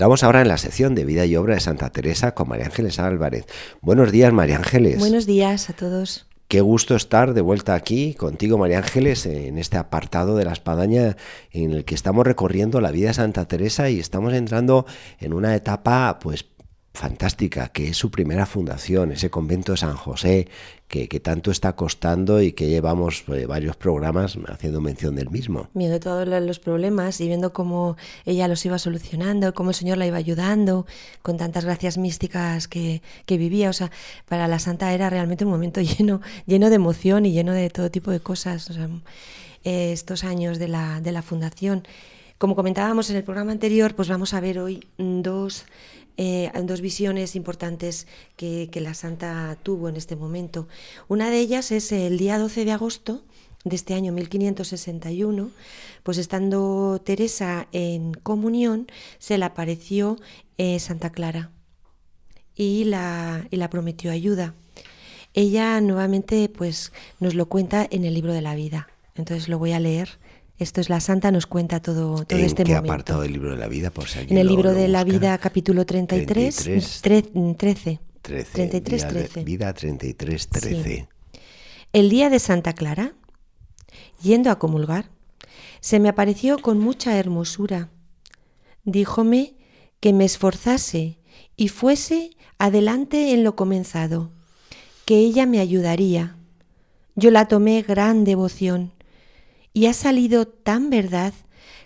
[0.00, 2.98] Entramos ahora en la sección de vida y obra de Santa Teresa con María Ángeles
[2.98, 3.44] Álvarez.
[3.82, 4.98] Buenos días, María Ángeles.
[4.98, 6.26] Buenos días a todos.
[6.48, 11.18] Qué gusto estar de vuelta aquí contigo, María Ángeles, en este apartado de la espadaña
[11.50, 14.86] en el que estamos recorriendo la vida de Santa Teresa y estamos entrando
[15.18, 16.46] en una etapa, pues,
[16.94, 20.48] fantástica, que es su primera fundación, ese convento de San José,
[20.90, 25.68] que, que tanto está costando y que llevamos eh, varios programas haciendo mención del mismo.
[25.72, 29.96] Viendo todos lo- los problemas y viendo cómo ella los iba solucionando, cómo el Señor
[29.98, 30.86] la iba ayudando,
[31.22, 33.70] con tantas gracias místicas que, que vivía.
[33.70, 33.90] O sea,
[34.28, 37.90] para la Santa era realmente un momento lleno, lleno de emoción y lleno de todo
[37.90, 38.68] tipo de cosas.
[38.68, 38.88] O sea,
[39.64, 41.84] eh, estos años de la, de la fundación.
[42.38, 45.66] Como comentábamos en el programa anterior, pues vamos a ver hoy dos,
[46.22, 48.06] eh, dos visiones importantes
[48.36, 50.68] que, la Santa tuvo en este momento.
[51.08, 53.24] Una de ellas es el día 12 de agosto
[53.64, 55.50] de este año 1561,
[56.02, 58.86] pues estando Teresa en comunión,
[59.18, 60.18] se le apareció
[60.58, 61.52] eh, Santa Clara
[62.54, 64.54] y la, y la prometió ayuda.
[65.32, 68.90] Ella nuevamente pues nos lo cuenta en el libro de la vida.
[69.14, 70.18] Entonces lo voy a leer.
[70.60, 72.92] Esto es la Santa, nos cuenta todo, todo ¿En este qué momento.
[72.92, 73.90] apartado del libro de la vida?
[73.90, 75.18] Por si En el lo- libro lo de la busca.
[75.18, 78.00] vida, capítulo 33, 33, tre- 13.
[78.20, 79.44] 13, 33, Día de- 13.
[79.44, 81.08] Vida 33, 13.
[81.94, 83.14] El día de Santa Clara,
[84.22, 85.08] yendo a comulgar,
[85.80, 87.88] se me apareció con mucha hermosura.
[88.84, 89.54] Díjome
[89.98, 91.18] que me esforzase
[91.56, 94.30] y fuese adelante en lo comenzado,
[95.06, 96.36] que ella me ayudaría.
[97.16, 98.92] Yo la tomé gran devoción
[99.72, 101.34] y ha salido tan verdad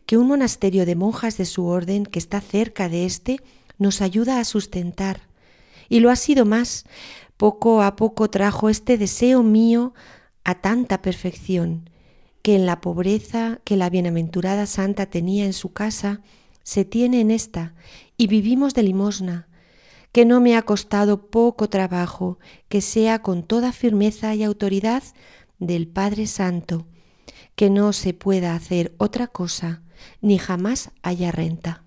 [0.07, 3.41] que un monasterio de monjas de su orden que está cerca de este
[3.78, 5.22] nos ayuda a sustentar.
[5.89, 6.85] Y lo ha sido más.
[7.37, 9.93] Poco a poco trajo este deseo mío
[10.45, 11.91] a tanta perfección
[12.45, 16.20] que en la pobreza que la bienaventurada santa tenía en su casa,
[16.62, 17.74] se tiene en esta,
[18.18, 19.49] y vivimos de limosna,
[20.12, 25.03] que no me ha costado poco trabajo, que sea con toda firmeza y autoridad
[25.59, 26.87] del Padre Santo,
[27.55, 29.82] que no se pueda hacer otra cosa,
[30.20, 31.82] ni jamás haya renta.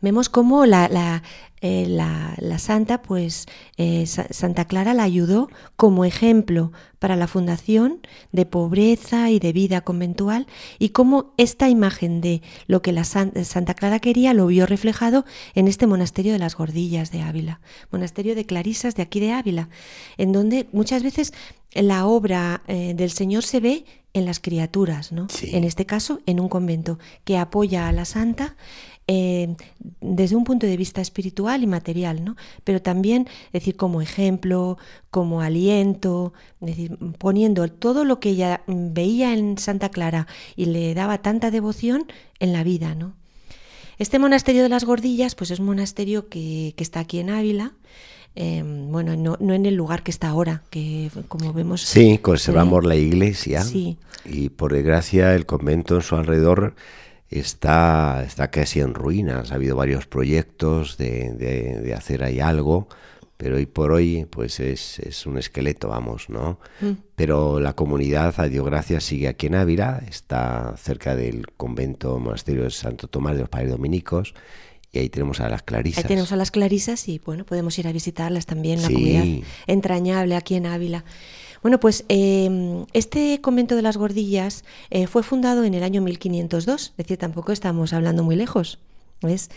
[0.00, 1.22] Vemos cómo la, la,
[1.62, 8.46] eh, la, santa, pues eh, Santa Clara la ayudó como ejemplo para la fundación de
[8.46, 10.46] pobreza y de vida conventual
[10.78, 15.24] y cómo esta imagen de lo que la Santa Clara quería lo vio reflejado
[15.54, 19.68] en este monasterio de las Gordillas de Ávila, monasterio de Clarisas de aquí de Ávila,
[20.18, 21.32] en donde muchas veces
[21.72, 25.26] la obra eh, del Señor se ve en las criaturas, ¿no?
[25.42, 28.56] En este caso, en un convento que apoya a la santa
[29.08, 29.54] eh,
[30.00, 32.36] desde un punto de vista espiritual y material, ¿no?
[32.64, 34.78] Pero también, decir, como ejemplo,
[35.10, 40.26] como aliento, decir, poniendo todo lo que ella veía en Santa Clara
[40.56, 42.06] y le daba tanta devoción
[42.40, 43.14] en la vida, ¿no?
[43.98, 47.72] Este monasterio de las Gordillas, pues es un monasterio que, está aquí en Ávila,
[48.34, 51.82] em, bueno, no, en el lugar que está ahora, que como vemos...
[51.82, 53.96] Sí, conservamos la iglesia sí.
[54.24, 56.74] y por desgracia el convento en su alrededor
[57.30, 59.52] está, está casi en ruinas.
[59.52, 62.88] Ha habido varios proyectos de, de, hacer ahí algo,
[63.36, 66.58] pero hoy por hoy pues es, es un esqueleto, vamos, ¿no?
[66.80, 66.92] Mm.
[67.14, 72.64] Pero la comunidad, a Dios gracias, sigue aquí en Ávila, está cerca del convento monasterio
[72.64, 74.34] de Santo Tomás de los Padres Dominicos,
[74.92, 76.04] y ahí tenemos a las clarisas.
[76.04, 79.24] Ahí tenemos a las clarisas y bueno, podemos ir a visitarlas también, la comunidad
[79.66, 81.04] entrañable aquí en Ávila.
[81.66, 86.90] Bueno, pues em, este convento de las Gordillas eh, fue fundado en el año 1502,
[86.90, 88.78] es decir, tampoco estamos hablando muy lejos,
[89.20, 89.50] ¿ves?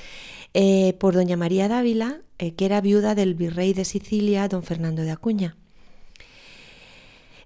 [0.56, 5.04] Eh, por doña María Dávila, eh, que era viuda del virrey de Sicilia, don Fernando
[5.04, 5.56] de Acuña.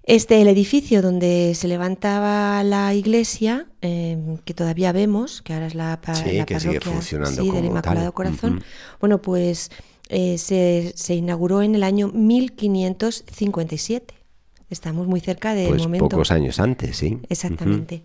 [0.02, 5.74] Este, el edificio donde se levantaba la iglesia, em, que todavía vemos, que ahora es
[5.74, 8.64] la, parroquia del Inmaculado Corazón,
[8.98, 9.70] bueno, pues
[10.08, 14.23] se, se, inauguró en el año 1557.
[14.74, 16.08] Estamos muy cerca del pues momento.
[16.08, 17.18] Pocos años antes, sí.
[17.28, 18.02] Exactamente.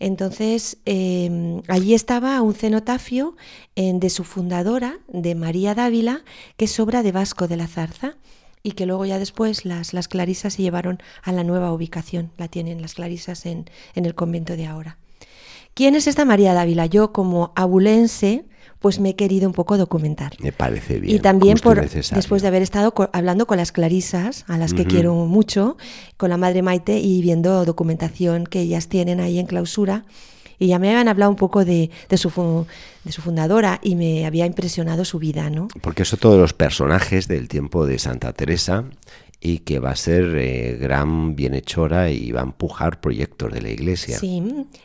[0.00, 3.36] Entonces, em, allí estaba un cenotafio
[3.76, 6.24] de su fundadora, de María Dávila,
[6.56, 8.16] que es obra de Vasco de la Zarza
[8.62, 12.32] y que luego ya después las, las clarisas se llevaron a la nueva ubicación.
[12.36, 14.98] La tienen las clarisas en, en el convento de ahora.
[15.74, 16.86] ¿Quién es esta María Dávila?
[16.86, 18.44] Yo como abulense,
[18.80, 20.32] pues me he querido un poco documentar.
[20.40, 21.14] Me parece bien.
[21.14, 25.14] Y también por, después de haber estado hablando con las clarisas, a las que quiero
[25.14, 25.76] mucho,
[26.16, 30.04] con la madre Maite y viendo documentación que ellas tienen ahí en clausura.
[30.58, 32.66] Y ya me habían hablado un poco de, de, su,
[33.04, 35.68] de su fundadora y me había impresionado su vida, ¿no?
[35.80, 38.84] Porque eso todos los personajes del tiempo de Santa Teresa
[39.40, 43.70] y que va a ser eh, gran bienhechora y va a empujar proyectos de la
[43.70, 44.18] iglesia.
[44.18, 44.42] Sí,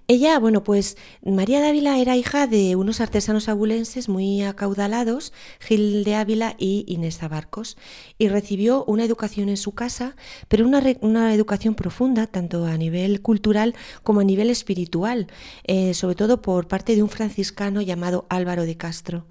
[0.08, 6.06] ella, bueno, pues María de Ávila era hija de unos artesanos abulenses muy acaudalados, Gil
[6.06, 7.78] de Ávila y Inés Zabarcos,
[8.18, 10.16] y recibió una educación en su casa,
[10.48, 15.28] pero una, una educación profunda, tanto a nivel cultural como a nivel espiritual,
[15.66, 19.26] eh, sobre todo por parte de un franciscano llamado Álvaro de Castro.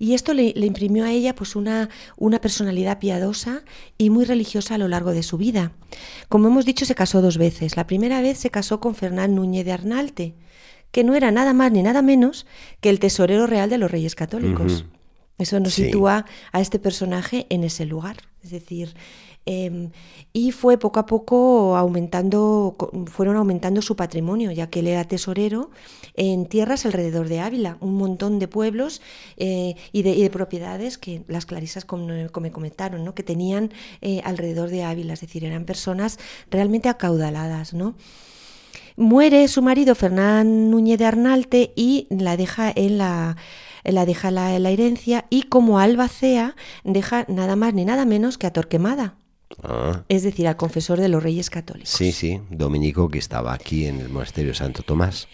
[0.00, 3.64] Y esto le, imprimió a ella pues una, una personalidad piadosa
[3.98, 5.72] y muy religiosa a lo largo de su vida.
[6.30, 7.76] Como hemos dicho, se casó dos veces.
[7.76, 10.34] La primera vez se casó con Fernán Núñez de Arnalte,
[10.90, 12.46] que no era nada más ni nada menos
[12.80, 14.86] que el tesorero real de los Reyes Católicos.
[15.36, 18.16] Eso nos sitúa a este personaje en ese lugar.
[18.42, 18.94] Es decir,
[19.52, 19.90] Em,
[20.32, 22.76] y fue poco a poco aumentando,
[23.06, 25.70] fueron aumentando su patrimonio, ya que él era tesorero
[26.14, 29.02] en tierras alrededor de Ávila, un montón de pueblos
[29.38, 33.12] eh, y, de, propiedades que las clarisas, como, me comentaron, ¿no?
[33.16, 33.72] que tenían
[34.02, 37.74] eh, alrededor de Ávila, es decir, eran personas realmente acaudaladas.
[37.74, 37.96] ¿no?
[38.96, 43.36] Muere su marido Fernán Núñez de Arnalte y la deja en la
[43.82, 48.46] la deja la, la herencia y como albacea deja nada más ni nada menos que
[48.46, 49.14] a Torquemada,
[49.62, 50.02] Ah.
[50.08, 51.90] Es decir, al confesor de los reyes católicos.
[51.90, 55.28] Sí, sí, Dominico que estaba aquí en el monasterio Santo Tomás.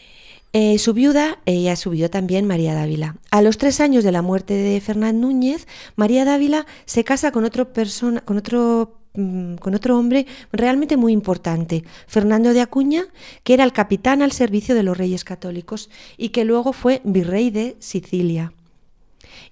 [0.53, 3.16] Eh, su viuda, ella subió también María Dávila.
[3.31, 5.66] A los tres años de la muerte de Fernán Núñez,
[5.97, 11.12] María Dávila se casa con otro persona, con otro mm, con otro hombre realmente muy
[11.12, 13.05] importante, Fernando de Acuña,
[13.43, 17.51] que era el capitán al servicio de los reyes católicos y que luego fue virrey
[17.51, 18.53] de Sicilia.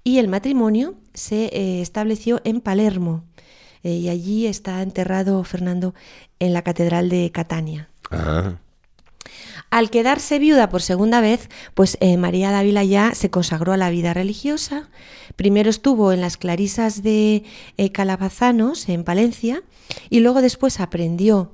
[0.04, 3.24] Y el matrimonio se eh, estableció en Palermo,
[3.84, 5.94] eh, y allí está enterrado Fernando
[6.40, 7.88] en la Catedral de Catania.
[8.10, 8.56] Ah.
[9.70, 13.90] Al quedarse viuda por segunda vez, pues eh, María Dávila ya se consagró a la
[13.90, 14.88] vida religiosa.
[15.36, 17.44] Primero estuvo en las clarisas de
[17.76, 19.62] eh, Calabazanos, en Palencia,
[20.10, 21.52] y luego después aprendió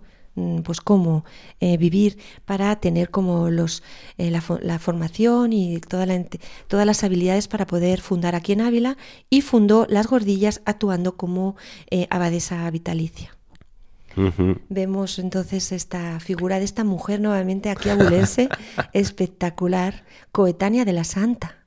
[0.63, 1.25] pues cómo
[1.61, 3.83] eh, vivir para tener como los
[4.17, 6.07] eh, la, formación y toda
[6.69, 8.97] todas las habilidades para poder fundar aquí en Ávila
[9.29, 11.57] y fundó las gordillas actuando como
[11.91, 13.37] eh, abadesa vitalicia.
[14.69, 18.49] Vemos entonces esta figura de esta mujer nuevamente aquí abulense,
[18.93, 21.60] espectacular, coetánea de la santa.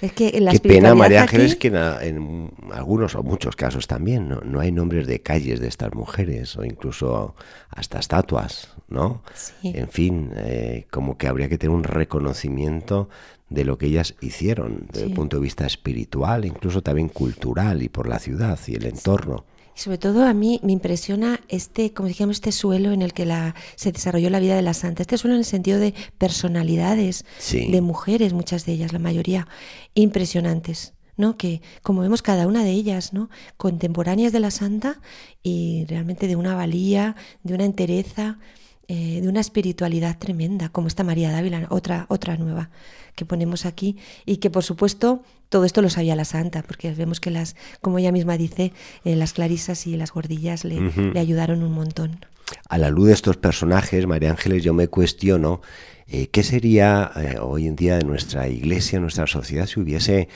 [0.00, 4.60] Es que en Qué pena, María Ángeles, que en, algunos o muchos casos también no,
[4.60, 7.36] hay nombres de calles de estas mujeres o incluso
[7.70, 9.22] hasta estatuas, ¿no?
[9.62, 13.08] En fin, eh, como que habría que tener un reconocimiento
[13.48, 17.88] de lo que ellas hicieron desde el punto de vista espiritual, incluso también cultural y
[17.88, 19.44] por la ciudad y el entorno.
[19.76, 23.26] Y sobre todo a mí me impresiona este, como decíamos, este suelo en el que
[23.26, 25.02] la, se desarrolló la vida de la santa.
[25.02, 29.48] Este suelo en el sentido de personalidades, de mujeres, muchas de ellas, la mayoría,
[29.94, 30.94] impresionantes.
[31.16, 31.36] ¿no?
[31.36, 33.30] que como vemos cada una de ellas, ¿no?
[33.56, 35.00] contemporáneas de la santa
[35.44, 37.14] y realmente de una valía,
[37.44, 38.38] de una entereza,
[38.86, 42.70] eh, de una espiritualidad tremenda, como esta María Dávila, otra, otra nueva
[43.14, 43.96] que ponemos aquí,
[44.26, 45.22] y que por supuesto
[45.54, 48.72] todo esto lo sabía la santa, porque vemos que las, como ella misma dice,
[49.04, 52.26] eh, las clarisas y las gordillas le, le, ayudaron un montón.
[52.68, 55.62] A la luz de estos personajes, María Ángeles, yo me cuestiono
[56.08, 60.28] eh, qué sería hoy en día de nuestra iglesia, nuestra sociedad, si hubiese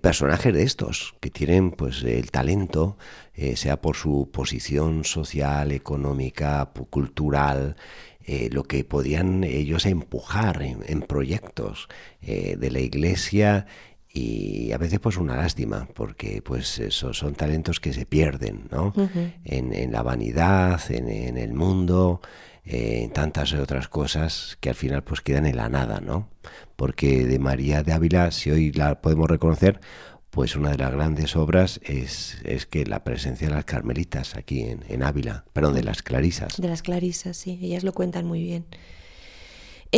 [0.00, 2.96] personajes de estos, que tienen pues el talento,
[3.34, 7.76] eh, sea por su posición social, económica, cultural,
[8.28, 11.88] eh, lo que podían ellos empujar en, proyectos
[12.22, 13.66] eh, de la iglesia
[14.16, 18.94] y a veces pues una lástima porque pues esos son talentos que se pierden ¿no?
[19.44, 22.22] en, la vanidad en, el mundo
[22.64, 26.30] en tantas otras cosas que al final pues quedan en la nada no
[26.76, 29.80] porque de María de Ávila si hoy la podemos reconocer
[30.30, 34.60] pues una de las grandes obras es, es que la presencia de las carmelitas aquí
[34.60, 36.60] en, en, Ávila, perdón, de las clarisas.
[36.60, 38.66] De las clarisas, sí, ellas lo cuentan muy bien.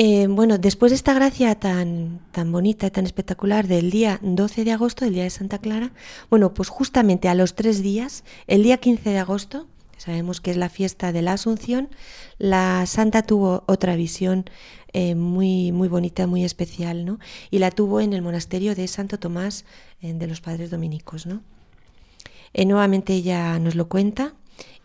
[0.01, 4.70] Eh, bueno, después de esta gracia tan, tan bonita, tan espectacular del día 12 de
[4.70, 5.90] agosto, del día de Santa Clara,
[6.30, 10.57] bueno, pues justamente a los tres días, el día 15 de agosto, sabemos que es
[10.57, 11.88] la fiesta de la Asunción,
[12.38, 14.44] la Santa tuvo otra visión
[14.92, 17.18] eh, muy, muy bonita, muy especial, ¿no?
[17.51, 19.64] Y la tuvo en el monasterio de Santo Tomás
[20.01, 21.42] eh, de los Padres Dominicos, ¿no?
[22.55, 24.34] Eh, nuevamente ella nos lo cuenta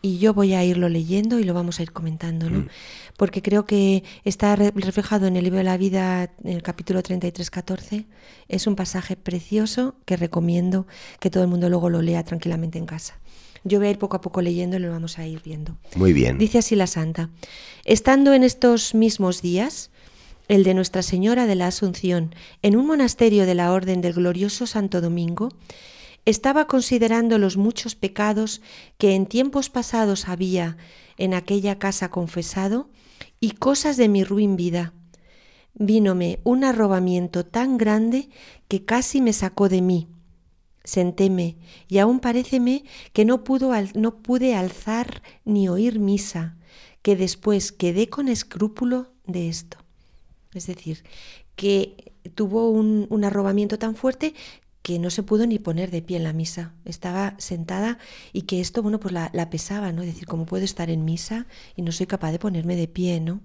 [0.05, 2.59] y yo voy a irlo leyendo y lo vamos a ir comentando, ¿no?
[2.59, 2.67] Mm.
[3.15, 7.49] Porque creo que está reflejado en el libro de la vida, en el capítulo 33,
[7.49, 8.05] 14.
[8.49, 10.87] Es un pasaje precioso que recomiendo
[11.21, 13.17] que todo el mundo luego lo lea tranquilamente en casa.
[13.63, 15.77] Yo voy a ir poco a poco leyendo y lo vamos a ir viendo.
[15.95, 16.37] Muy bien.
[16.37, 17.29] Dice así la santa.
[17.85, 19.89] Estando en estos mismos días,
[20.49, 24.67] el de Nuestra Señora de la Asunción, en un monasterio de la Orden del Glorioso
[24.67, 25.47] Santo Domingo,
[26.25, 28.61] estaba considerando los muchos pecados
[28.97, 30.77] que en tiempos pasados había
[31.17, 32.89] en aquella casa confesado
[33.39, 34.93] y cosas de mi ruin vida.
[35.73, 38.29] Vínome un arrobamiento tan grande
[38.67, 40.07] que casi me sacó de mí.
[40.83, 41.57] Sentéme
[41.87, 46.57] y aún paréceme que no, pude alzar ni oír misa,
[47.01, 49.77] que después quedé con escrúpulo de esto.
[50.53, 51.03] Es decir,
[51.55, 54.33] que tuvo un, arrobamiento tan fuerte
[54.83, 56.73] que no se pudo ni poner de pie en la misa.
[56.85, 57.97] Estaba sentada
[58.33, 60.01] y que esto, bueno, pues la, pesaba, ¿no?
[60.01, 63.21] Es decir, ¿cómo puedo estar en misa y no soy capaz de ponerme de pie,
[63.21, 63.39] ¿no?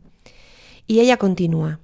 [0.89, 1.79] Y ella continúa.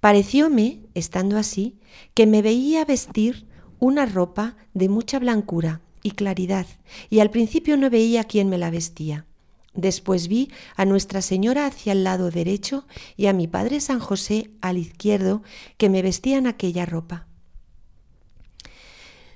[0.00, 1.78] Parecióme, estando así,
[2.12, 3.46] que me veía vestir
[3.78, 6.66] una ropa de mucha blancura y claridad,
[7.08, 9.26] y al principio no veía quién me la vestía.
[9.74, 14.50] Después vi a Nuestra Señora hacia el lado derecho y a mi Padre San José
[14.60, 15.42] al izquierdo
[15.78, 17.26] que me vestían aquella ropa.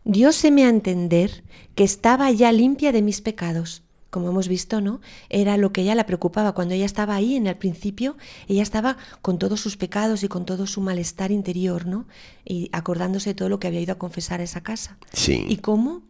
[0.07, 1.43] Dioseme a entender
[1.75, 3.83] que estaba ya limpia de mis pecados.
[4.11, 5.01] Como hemos visto, ¿no?
[5.31, 6.53] Era lo que ella la preocupaba.
[6.53, 10.47] Cuando ella estaba ahí en el principio, ella estaba con todos sus pecados y con
[10.47, 12.07] todo su malestar interior, ¿no?
[12.45, 14.97] Y acordándose de todo lo que había ido a confesar a esa casa.
[15.13, 15.45] Sí.
[15.49, 16.03] Y cómo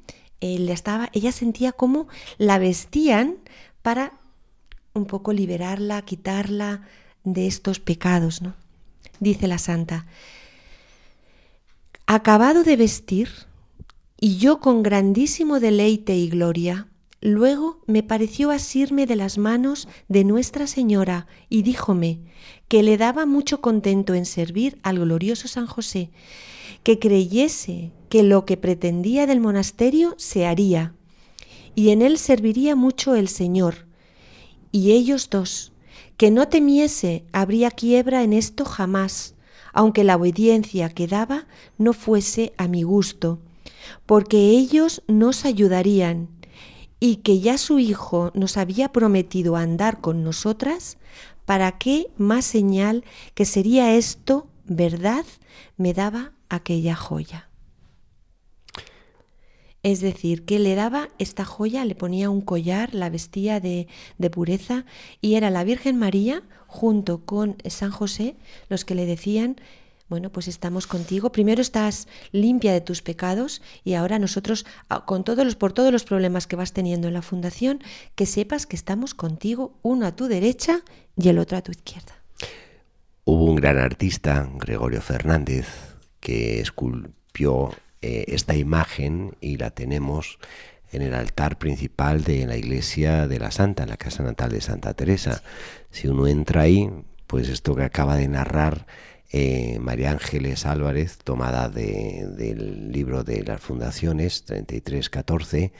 [0.43, 3.39] él estaba, ella sentía cómo la vestían
[3.81, 4.13] para
[4.93, 6.83] un poco liberarla, quitarla
[7.25, 8.55] de estos pecados, ¿no?
[9.21, 10.05] Dice la santa,
[12.05, 13.31] acabado de vestir,
[14.19, 16.89] y yo con grandísimo deleite y gloria,
[17.21, 22.21] luego me pareció asirme de las manos de Nuestra Señora y díjome
[22.69, 26.11] que le daba mucho contento en servir al glorioso San José,
[26.83, 30.95] que creyese que lo que pretendía del monasterio se haría,
[31.75, 33.87] y en él serviría mucho el Señor.
[34.73, 35.73] Y ellos dos,
[36.17, 39.35] que no temiese habría quiebra en esto jamás,
[39.73, 41.47] aunque la obediencia que daba
[41.77, 43.41] no fuese a mi gusto,
[44.07, 46.29] porque ellos nos ayudarían,
[47.01, 50.99] y que ya su Hijo nos había prometido andar con nosotras,
[51.45, 55.25] ¿para qué más señal que sería esto verdad
[55.77, 57.51] me daba aquella joya?
[59.83, 63.87] Es decir, que le daba esta joya, le ponía un collar, la vestía de,
[64.19, 64.85] de, pureza
[65.21, 68.35] y era la Virgen María junto con San José
[68.69, 69.61] los que le decían,
[70.09, 71.33] bueno, pues estamos contigo.
[71.33, 75.93] Primero estás limpia de tus pecados y ahora nosotros, ah, con todos los, por todos
[75.93, 77.81] los problemas que vas teniendo en la fundación,
[78.15, 80.83] que sepas que estamos contigo, uno a tu derecha
[81.17, 82.15] y el otro a tu izquierda.
[83.25, 85.67] Hubo un gran artista, Gregorio Fernández,
[86.21, 90.39] que esculpió eh, esta imagen y la tenemos
[90.93, 94.61] en el altar principal de la iglesia de la Santa, en la casa natal de
[94.61, 95.43] Santa Teresa.
[95.91, 96.89] Si uno entra ahí,
[97.27, 98.87] pues esto que acaba de narrar
[99.33, 105.73] eh, María Ángeles Álvarez, tomada del libro de las fundaciones 3314,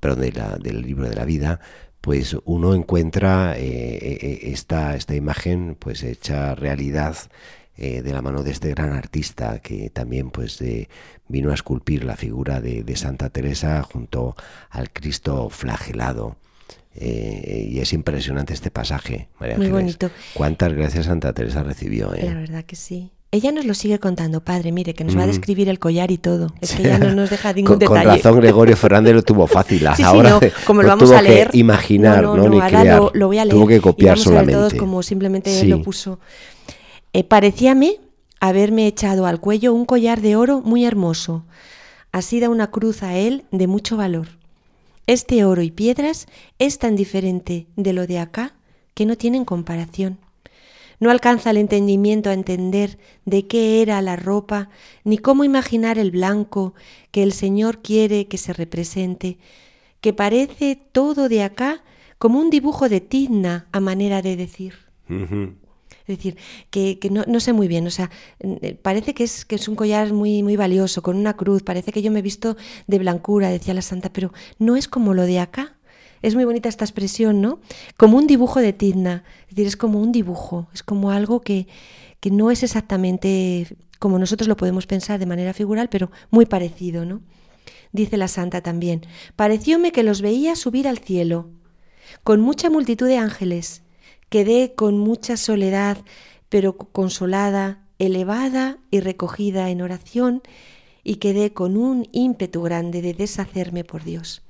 [0.00, 1.60] perdón, de la, del libro de la vida,
[2.00, 7.16] pues uno encuentra eh, eh, esta, esta imagen pues hecha realidad
[7.76, 10.64] de la mano de este gran artista que también pues
[11.28, 14.34] vino a esculpir la figura de, de Santa Teresa junto
[14.70, 16.36] al Cristo flagelado.
[16.98, 20.10] Eh, y es impresionante este pasaje, María Muy bonito.
[20.34, 22.14] ¿Cuántas gracias Santa Teresa recibió?
[22.14, 22.24] Eh?
[22.24, 23.12] La verdad que sí.
[23.32, 26.16] Ella nos lo sigue contando, padre, mire, que nos va a describir el collar y
[26.16, 26.54] todo.
[26.60, 28.04] Es que ella no nos deja ningún con, detalle.
[28.04, 29.86] Con razón, Gregorio Fernández lo tuvo fácil.
[29.94, 31.50] sí, ahora no, como lo vamos tuvo a leer.
[31.50, 32.98] Que imaginar, no, no, Ni crear.
[32.98, 33.56] Lo, lo, voy a leer.
[33.56, 34.54] Tuvo que copiar y vamos solamente.
[34.54, 36.18] A ver todos como simplemente lo puso.
[37.12, 38.00] Eh, parecíame
[38.40, 41.44] haberme echado al cuello un collar de oro muy hermoso.
[42.12, 44.28] Así da una cruz a él de mucho valor.
[45.06, 46.26] Este oro y piedras
[46.58, 48.54] es tan diferente de lo de acá
[48.94, 50.18] que no tienen comparación.
[50.98, 54.70] No alcanza el entendimiento a entender de qué era la ropa,
[55.04, 56.74] ni cómo imaginar el blanco
[57.10, 59.38] que el Señor quiere que se represente,
[60.00, 61.84] que parece todo de acá
[62.18, 64.74] como un dibujo de tizna a manera de decir.
[66.06, 66.36] Es decir,
[66.70, 68.10] que, no, no, sé muy bien, o sea,
[68.82, 72.00] parece que es, que es un collar muy, muy valioso, con una cruz, parece que
[72.00, 75.40] yo me he visto de blancura, decía la santa, pero no es como lo de
[75.40, 75.76] acá.
[76.22, 77.60] Es muy bonita esta expresión, ¿no?
[77.96, 81.66] Como un dibujo de tizna, es decir, es como un dibujo, es como algo que,
[82.20, 83.66] que no es exactamente
[83.98, 87.22] como nosotros lo podemos pensar de manera figural, pero muy parecido, ¿no?
[87.92, 89.02] Dice la santa también,
[89.36, 91.50] parecióme que los veía subir al cielo,
[92.22, 93.82] con mucha multitud de ángeles,
[94.36, 95.96] Quedé con mucha soledad,
[96.50, 100.42] pero consolada, elevada y recogida en oración,
[101.02, 104.42] y quedé con un ímpetu grande de deshacerme por Dios.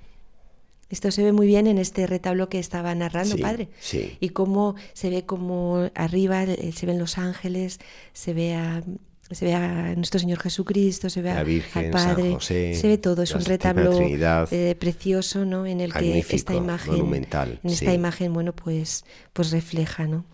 [0.91, 3.69] Esto se ve muy bien en este retablo que estaba narrando, Sí, padre.
[3.79, 4.17] sí.
[4.19, 7.79] Y cómo se ve como arriba eh, se ven los ángeles,
[8.13, 8.83] se ve a,
[9.31, 12.75] se ve a nuestro Señor Jesucristo, se ve La a- Virgen, al San Padre, José,
[12.75, 14.49] se ve todo, es un retablo Trinidad.
[14.53, 15.67] eh, precioso, ¿no?
[15.67, 17.97] En el que esta imagen, monumental, en esta sí.
[17.97, 20.25] imagen, bueno, pues, pues refleja, ¿no?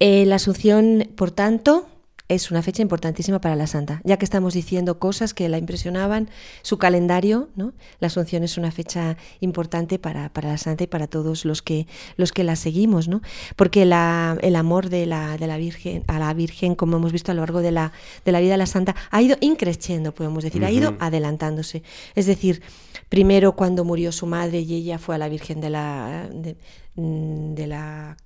[0.00, 1.88] Eh, la Asunción, por tanto,
[2.28, 6.30] es una fecha importantísima para la Santa, ya que estamos diciendo cosas que la impresionaban,
[6.62, 7.74] su calendario, ¿no?
[8.00, 11.86] La Asunción es una fecha importante para, para la Santa y para todos los que,
[12.16, 13.20] los que la seguimos, ¿no?
[13.56, 17.30] Porque la- el amor de la, de la Virgen, a la Virgen, como hemos visto
[17.30, 17.92] a lo largo de la,
[18.24, 21.82] de la vida de la Santa, ha ido increciendo, podemos decir, ha ido adelantándose.
[22.14, 22.62] Es decir,
[23.10, 26.56] primero cuando murió su madre y ella fue a la Virgen de la, de,
[26.96, 28.16] de la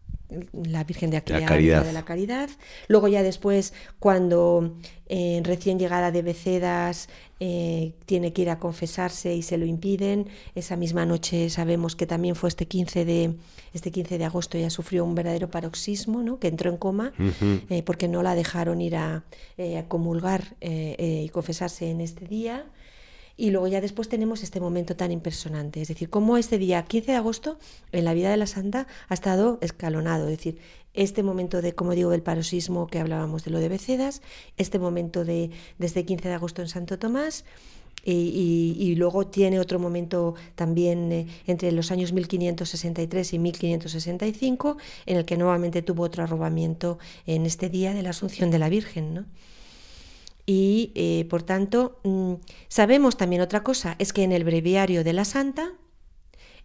[0.53, 1.85] la Virgen de la Aquilea, Caridad.
[1.85, 2.51] de la Caridad.
[2.89, 4.75] Luego ya después, cuando
[5.09, 7.09] eh, recién llegada de Becedas
[7.41, 12.07] eh, tiene que ir a confesarse y se lo impiden, esa misma noche sabemos que
[12.07, 13.35] también fue este 15 de,
[13.73, 16.39] este 15 de agosto, ya sufrió un verdadero paroxismo, ¿no?
[16.39, 17.13] que entró en coma
[17.71, 19.25] eh, porque no la dejaron ir a,
[19.57, 22.67] eh, a comulgar y confesarse en este día.
[23.39, 27.13] Y luego ya después tenemos este momento tan impersonante, es decir, cómo este día 15
[27.13, 27.59] de agosto
[27.93, 30.59] en la vida de la santa ha estado escalonado, es decir,
[30.93, 34.23] este momento de, como digo, del paroxismo que hablábamos de lo de Becedas,
[34.57, 37.45] este momento de desde 15 de agosto en Santo Tomás,
[38.05, 45.25] y, luego tiene otro momento también eh, entre los años 1563 y 1565, en el
[45.25, 49.25] que nuevamente tuvo otro arrobamiento en este día de la Asunción de la Virgen, ¿no?
[50.51, 52.37] Y eh, por tanto, mm,
[52.69, 55.75] sabemos también otra cosa, es que en el breviario de la Santa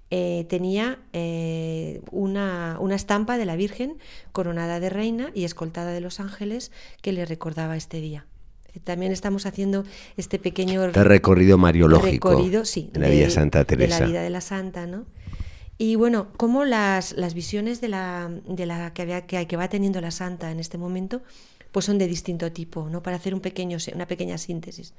[0.09, 3.97] eh, tenía eh, una, una estampa de la Virgen
[4.31, 6.71] coronada de reina y escoltada de los ángeles
[7.01, 8.25] que le recordaba este día.
[8.73, 9.83] Eh, También estamos haciendo
[10.15, 13.95] este pequeño Este recorrido mariológico recorrido, sí, en la vida de Santa Teresa.
[13.95, 15.03] De la vida de la Santa, ¿no?
[15.77, 19.67] Y bueno, como las, las visiones de la, de la que, había, que, que va
[19.67, 21.21] teniendo la Santa en este momento,
[21.73, 23.01] pues son de distinto tipo, ¿no?
[23.01, 24.93] Para hacer un pequeño, una pequeña síntesis.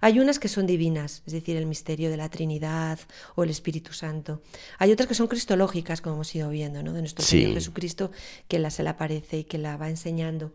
[0.00, 3.00] Hay unas que son divinas, es decir, el misterio de la Trinidad
[3.34, 4.40] o el Espíritu Santo.
[4.78, 6.92] Hay otras que son cristológicas, como hemos ido viendo, ¿no?
[6.92, 8.12] De nuestro Señor Jesucristo,
[8.46, 10.52] que la se le aparece y que la va enseñando.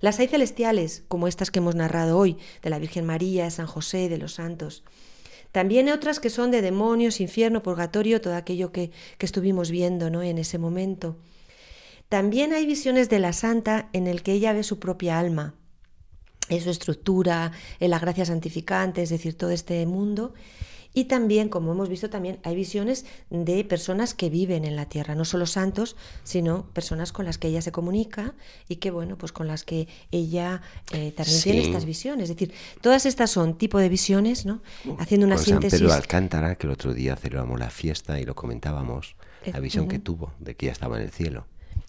[0.00, 3.66] Las hay celestiales, como estas que hemos narrado hoy, de la Virgen María, de San
[3.66, 4.84] José, de los santos.
[5.50, 10.22] También hay otras que son de demonios, infierno, purgatorio, todo aquello que, estuvimos viendo ¿no?
[10.22, 11.16] en ese momento.
[12.08, 15.54] También hay visiones de la santa en el que ella ve su propia alma,
[16.48, 20.32] en su estructura, en la gracia santificante, es decir, todo este mundo.
[20.96, 25.14] Y también, como hemos visto, también hay visiones de personas que viven en la tierra,
[25.14, 25.94] no solo santos,
[26.24, 28.32] sino personas con las que ella se comunica
[28.66, 32.30] y que, bueno, pues con las que ella eh, también tiene estas visiones.
[32.30, 34.62] Es decir, todas estas son tipo de visiones, ¿no?
[34.98, 35.80] Haciendo una síntesis.
[35.80, 39.88] San Pedro Alcántara, que el otro día celebramos la fiesta y lo comentábamos, la visión
[39.88, 41.46] que tuvo de que ella estaba en el cielo.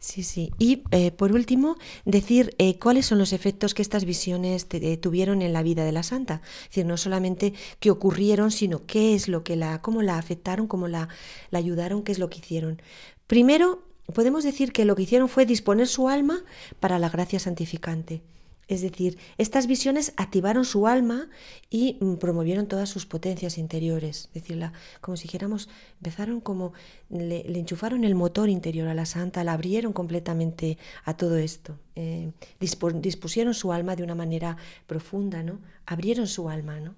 [0.08, 0.54] Sí, sí.
[0.58, 4.66] Y eh, por último, decir eh, cuáles son los efectos que estas visiones
[5.02, 6.42] tuvieron en la vida de la santa.
[6.62, 10.68] Es decir, no solamente qué ocurrieron, sino qué es lo que la, cómo la afectaron,
[10.68, 11.10] cómo la,
[11.52, 12.82] la ayudaron, qué es lo que hicieron.
[13.28, 13.84] Primero,
[14.14, 16.42] podemos decir que lo que hicieron fue disponer su alma
[16.80, 18.22] para la gracia santificante.
[18.68, 21.30] Es decir, estas visiones activaron su alma
[21.70, 24.30] y mm, promovieron todas sus potencias interiores.
[24.34, 24.62] Es decir,
[25.00, 26.74] como si dijéramos, empezaron como,
[27.10, 31.80] le, enchufaron el motor interior a la santa, la abrieron completamente a todo esto.
[31.96, 35.60] Eh, dispusieron su alma de una manera profunda, ¿no?
[35.86, 36.96] Abrieron su alma, ¿no?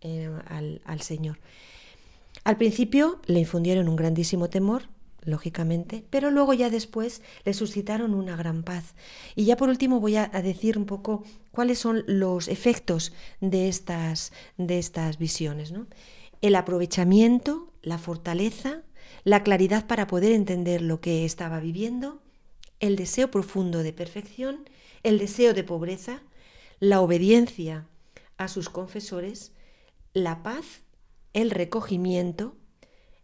[0.00, 1.38] Eh, al, al Señor.
[2.42, 4.88] Al principio le infundieron un grandísimo temor,
[5.24, 8.94] lógicamente, pero luego ya después le suscitaron una gran paz.
[9.34, 14.32] Y ya por último voy a, decir un poco cuáles son los efectos de estas,
[14.56, 15.72] de estas visiones.
[15.72, 15.86] ¿no?
[16.40, 18.82] El aprovechamiento, la fortaleza,
[19.24, 22.22] la claridad para poder entender lo que estaba viviendo,
[22.80, 24.68] el deseo profundo de perfección,
[25.02, 26.22] el deseo de pobreza,
[26.80, 27.86] la obediencia
[28.36, 29.52] a sus confesores,
[30.14, 30.82] la paz,
[31.32, 32.56] el recogimiento,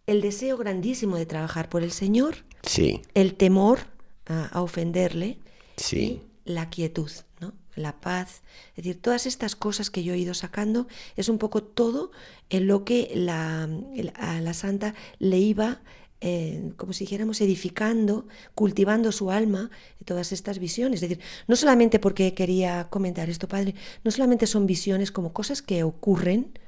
[0.09, 3.02] el deseo grandísimo de trabajar por el Señor, sí.
[3.12, 3.80] el temor
[4.26, 5.38] a, ofenderle
[5.76, 6.22] sí.
[6.44, 7.52] y la quietud, ¿no?
[7.74, 8.42] la paz.
[8.70, 12.11] Es decir, todas estas cosas que yo he ido sacando es un poco todo
[12.48, 13.68] en lo que la,
[14.14, 15.82] a la santa le iba
[16.20, 21.02] eh, como si dijéramos, edificando, cultivando su alma de todas estas visiones.
[21.02, 25.62] Es decir, no solamente porque quería comentar esto, Padre, no solamente son visiones como cosas
[25.62, 26.59] que ocurren,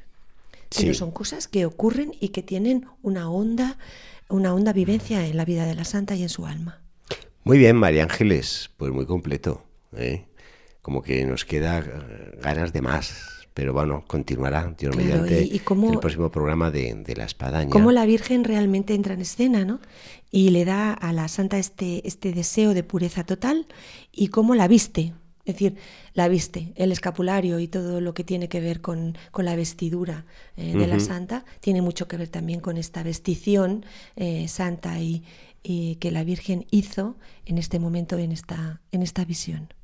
[0.70, 3.78] sino son cosas que ocurren y que tienen una honda,
[4.28, 6.80] una honda vivencia en la vida de la santa y en su alma.
[7.44, 9.64] Muy bien, María Ángeles, pues muy completo.
[9.96, 10.26] ¿eh?
[10.82, 15.98] Como que nos queda eh, ganas de más, pero bueno, continuará, Dios mediante, y, el
[15.98, 17.70] próximo programa de, la espadaña.
[17.70, 19.80] Cómo la Virgen realmente entra en escena, ¿no?
[20.30, 23.66] Y le da a la santa este, este deseo de pureza total
[24.12, 25.12] y cómo la viste,
[25.44, 25.76] es decir,
[26.14, 30.26] la viste, el escapulario y todo lo que tiene que ver con, la vestidura
[30.56, 33.84] eh, de la santa, tiene mucho que ver también con esta vestición
[34.16, 35.24] eh, santa y,
[35.62, 39.74] que la Virgen hizo en este momento, en esta, en esta visión.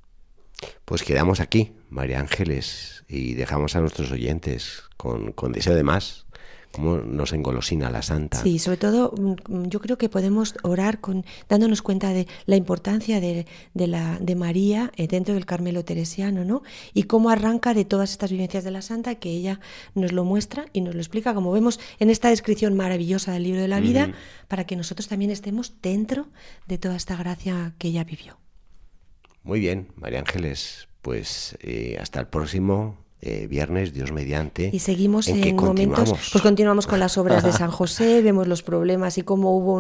[0.87, 6.26] Pues quedamos aquí, María Ángeles, y dejamos a nuestros oyentes con, con deseo de más,
[6.77, 8.43] cómo nos engolosina la santa.
[8.43, 13.19] Sí, sobre todo mm, yo creo que podemos orar con dándonos cuenta de la importancia
[13.21, 16.63] de, la, de María eh, dentro del Carmelo teresiano, ¿no?
[16.93, 19.59] Y cómo arranca de todas estas vivencias de la santa que ella
[19.95, 23.63] nos lo muestra y nos lo explica, como vemos en esta descripción maravillosa del libro
[23.63, 24.13] de la vida,
[24.49, 26.29] para que nosotros también estemos dentro
[26.67, 28.39] de toda esta gracia que ella vivió.
[29.43, 34.71] Muy bien, María Ángeles, pues eh, hasta el próximo eh, viernes, Dios mediante.
[34.73, 39.19] Y seguimos en, momentos, pues continuamos con las obras de San José, vemos los problemas
[39.19, 39.75] y cómo hubo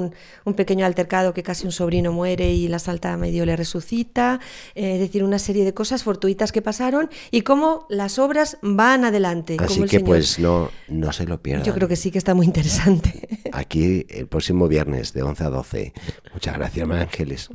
[0.44, 4.40] un, pequeño altercado que casi un sobrino muere y la salta medio le resucita,
[4.74, 9.04] eh, es decir, una serie de cosas fortuitas que pasaron y cómo las obras van
[9.04, 9.56] adelante.
[9.60, 11.64] Así que pues no, no se lo pierdan.
[11.64, 13.28] Yo creo que sí que está muy interesante.
[13.52, 15.92] Aquí el próximo viernes de 11 a 12.
[16.34, 17.50] Muchas gracias, Ángeles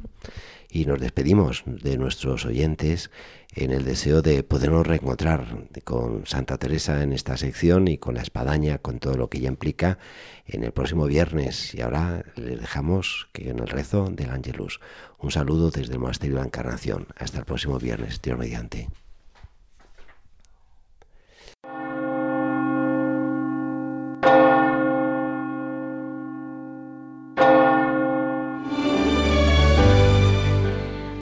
[0.72, 3.12] y nos despedimos de nuestros oyentes
[3.54, 8.22] en el deseo de podernos reencontrar con Santa Teresa en esta sección y con la
[8.22, 9.98] espadaña, con todo lo que ella implica
[10.48, 11.74] en el próximo viernes.
[11.76, 14.80] Y ahora les dejamos que en el rezo del Ángelus.
[15.20, 17.08] Un saludo desde el Monasterio de la Encarnación.
[17.18, 18.88] Hasta el próximo viernes, Dios mediante.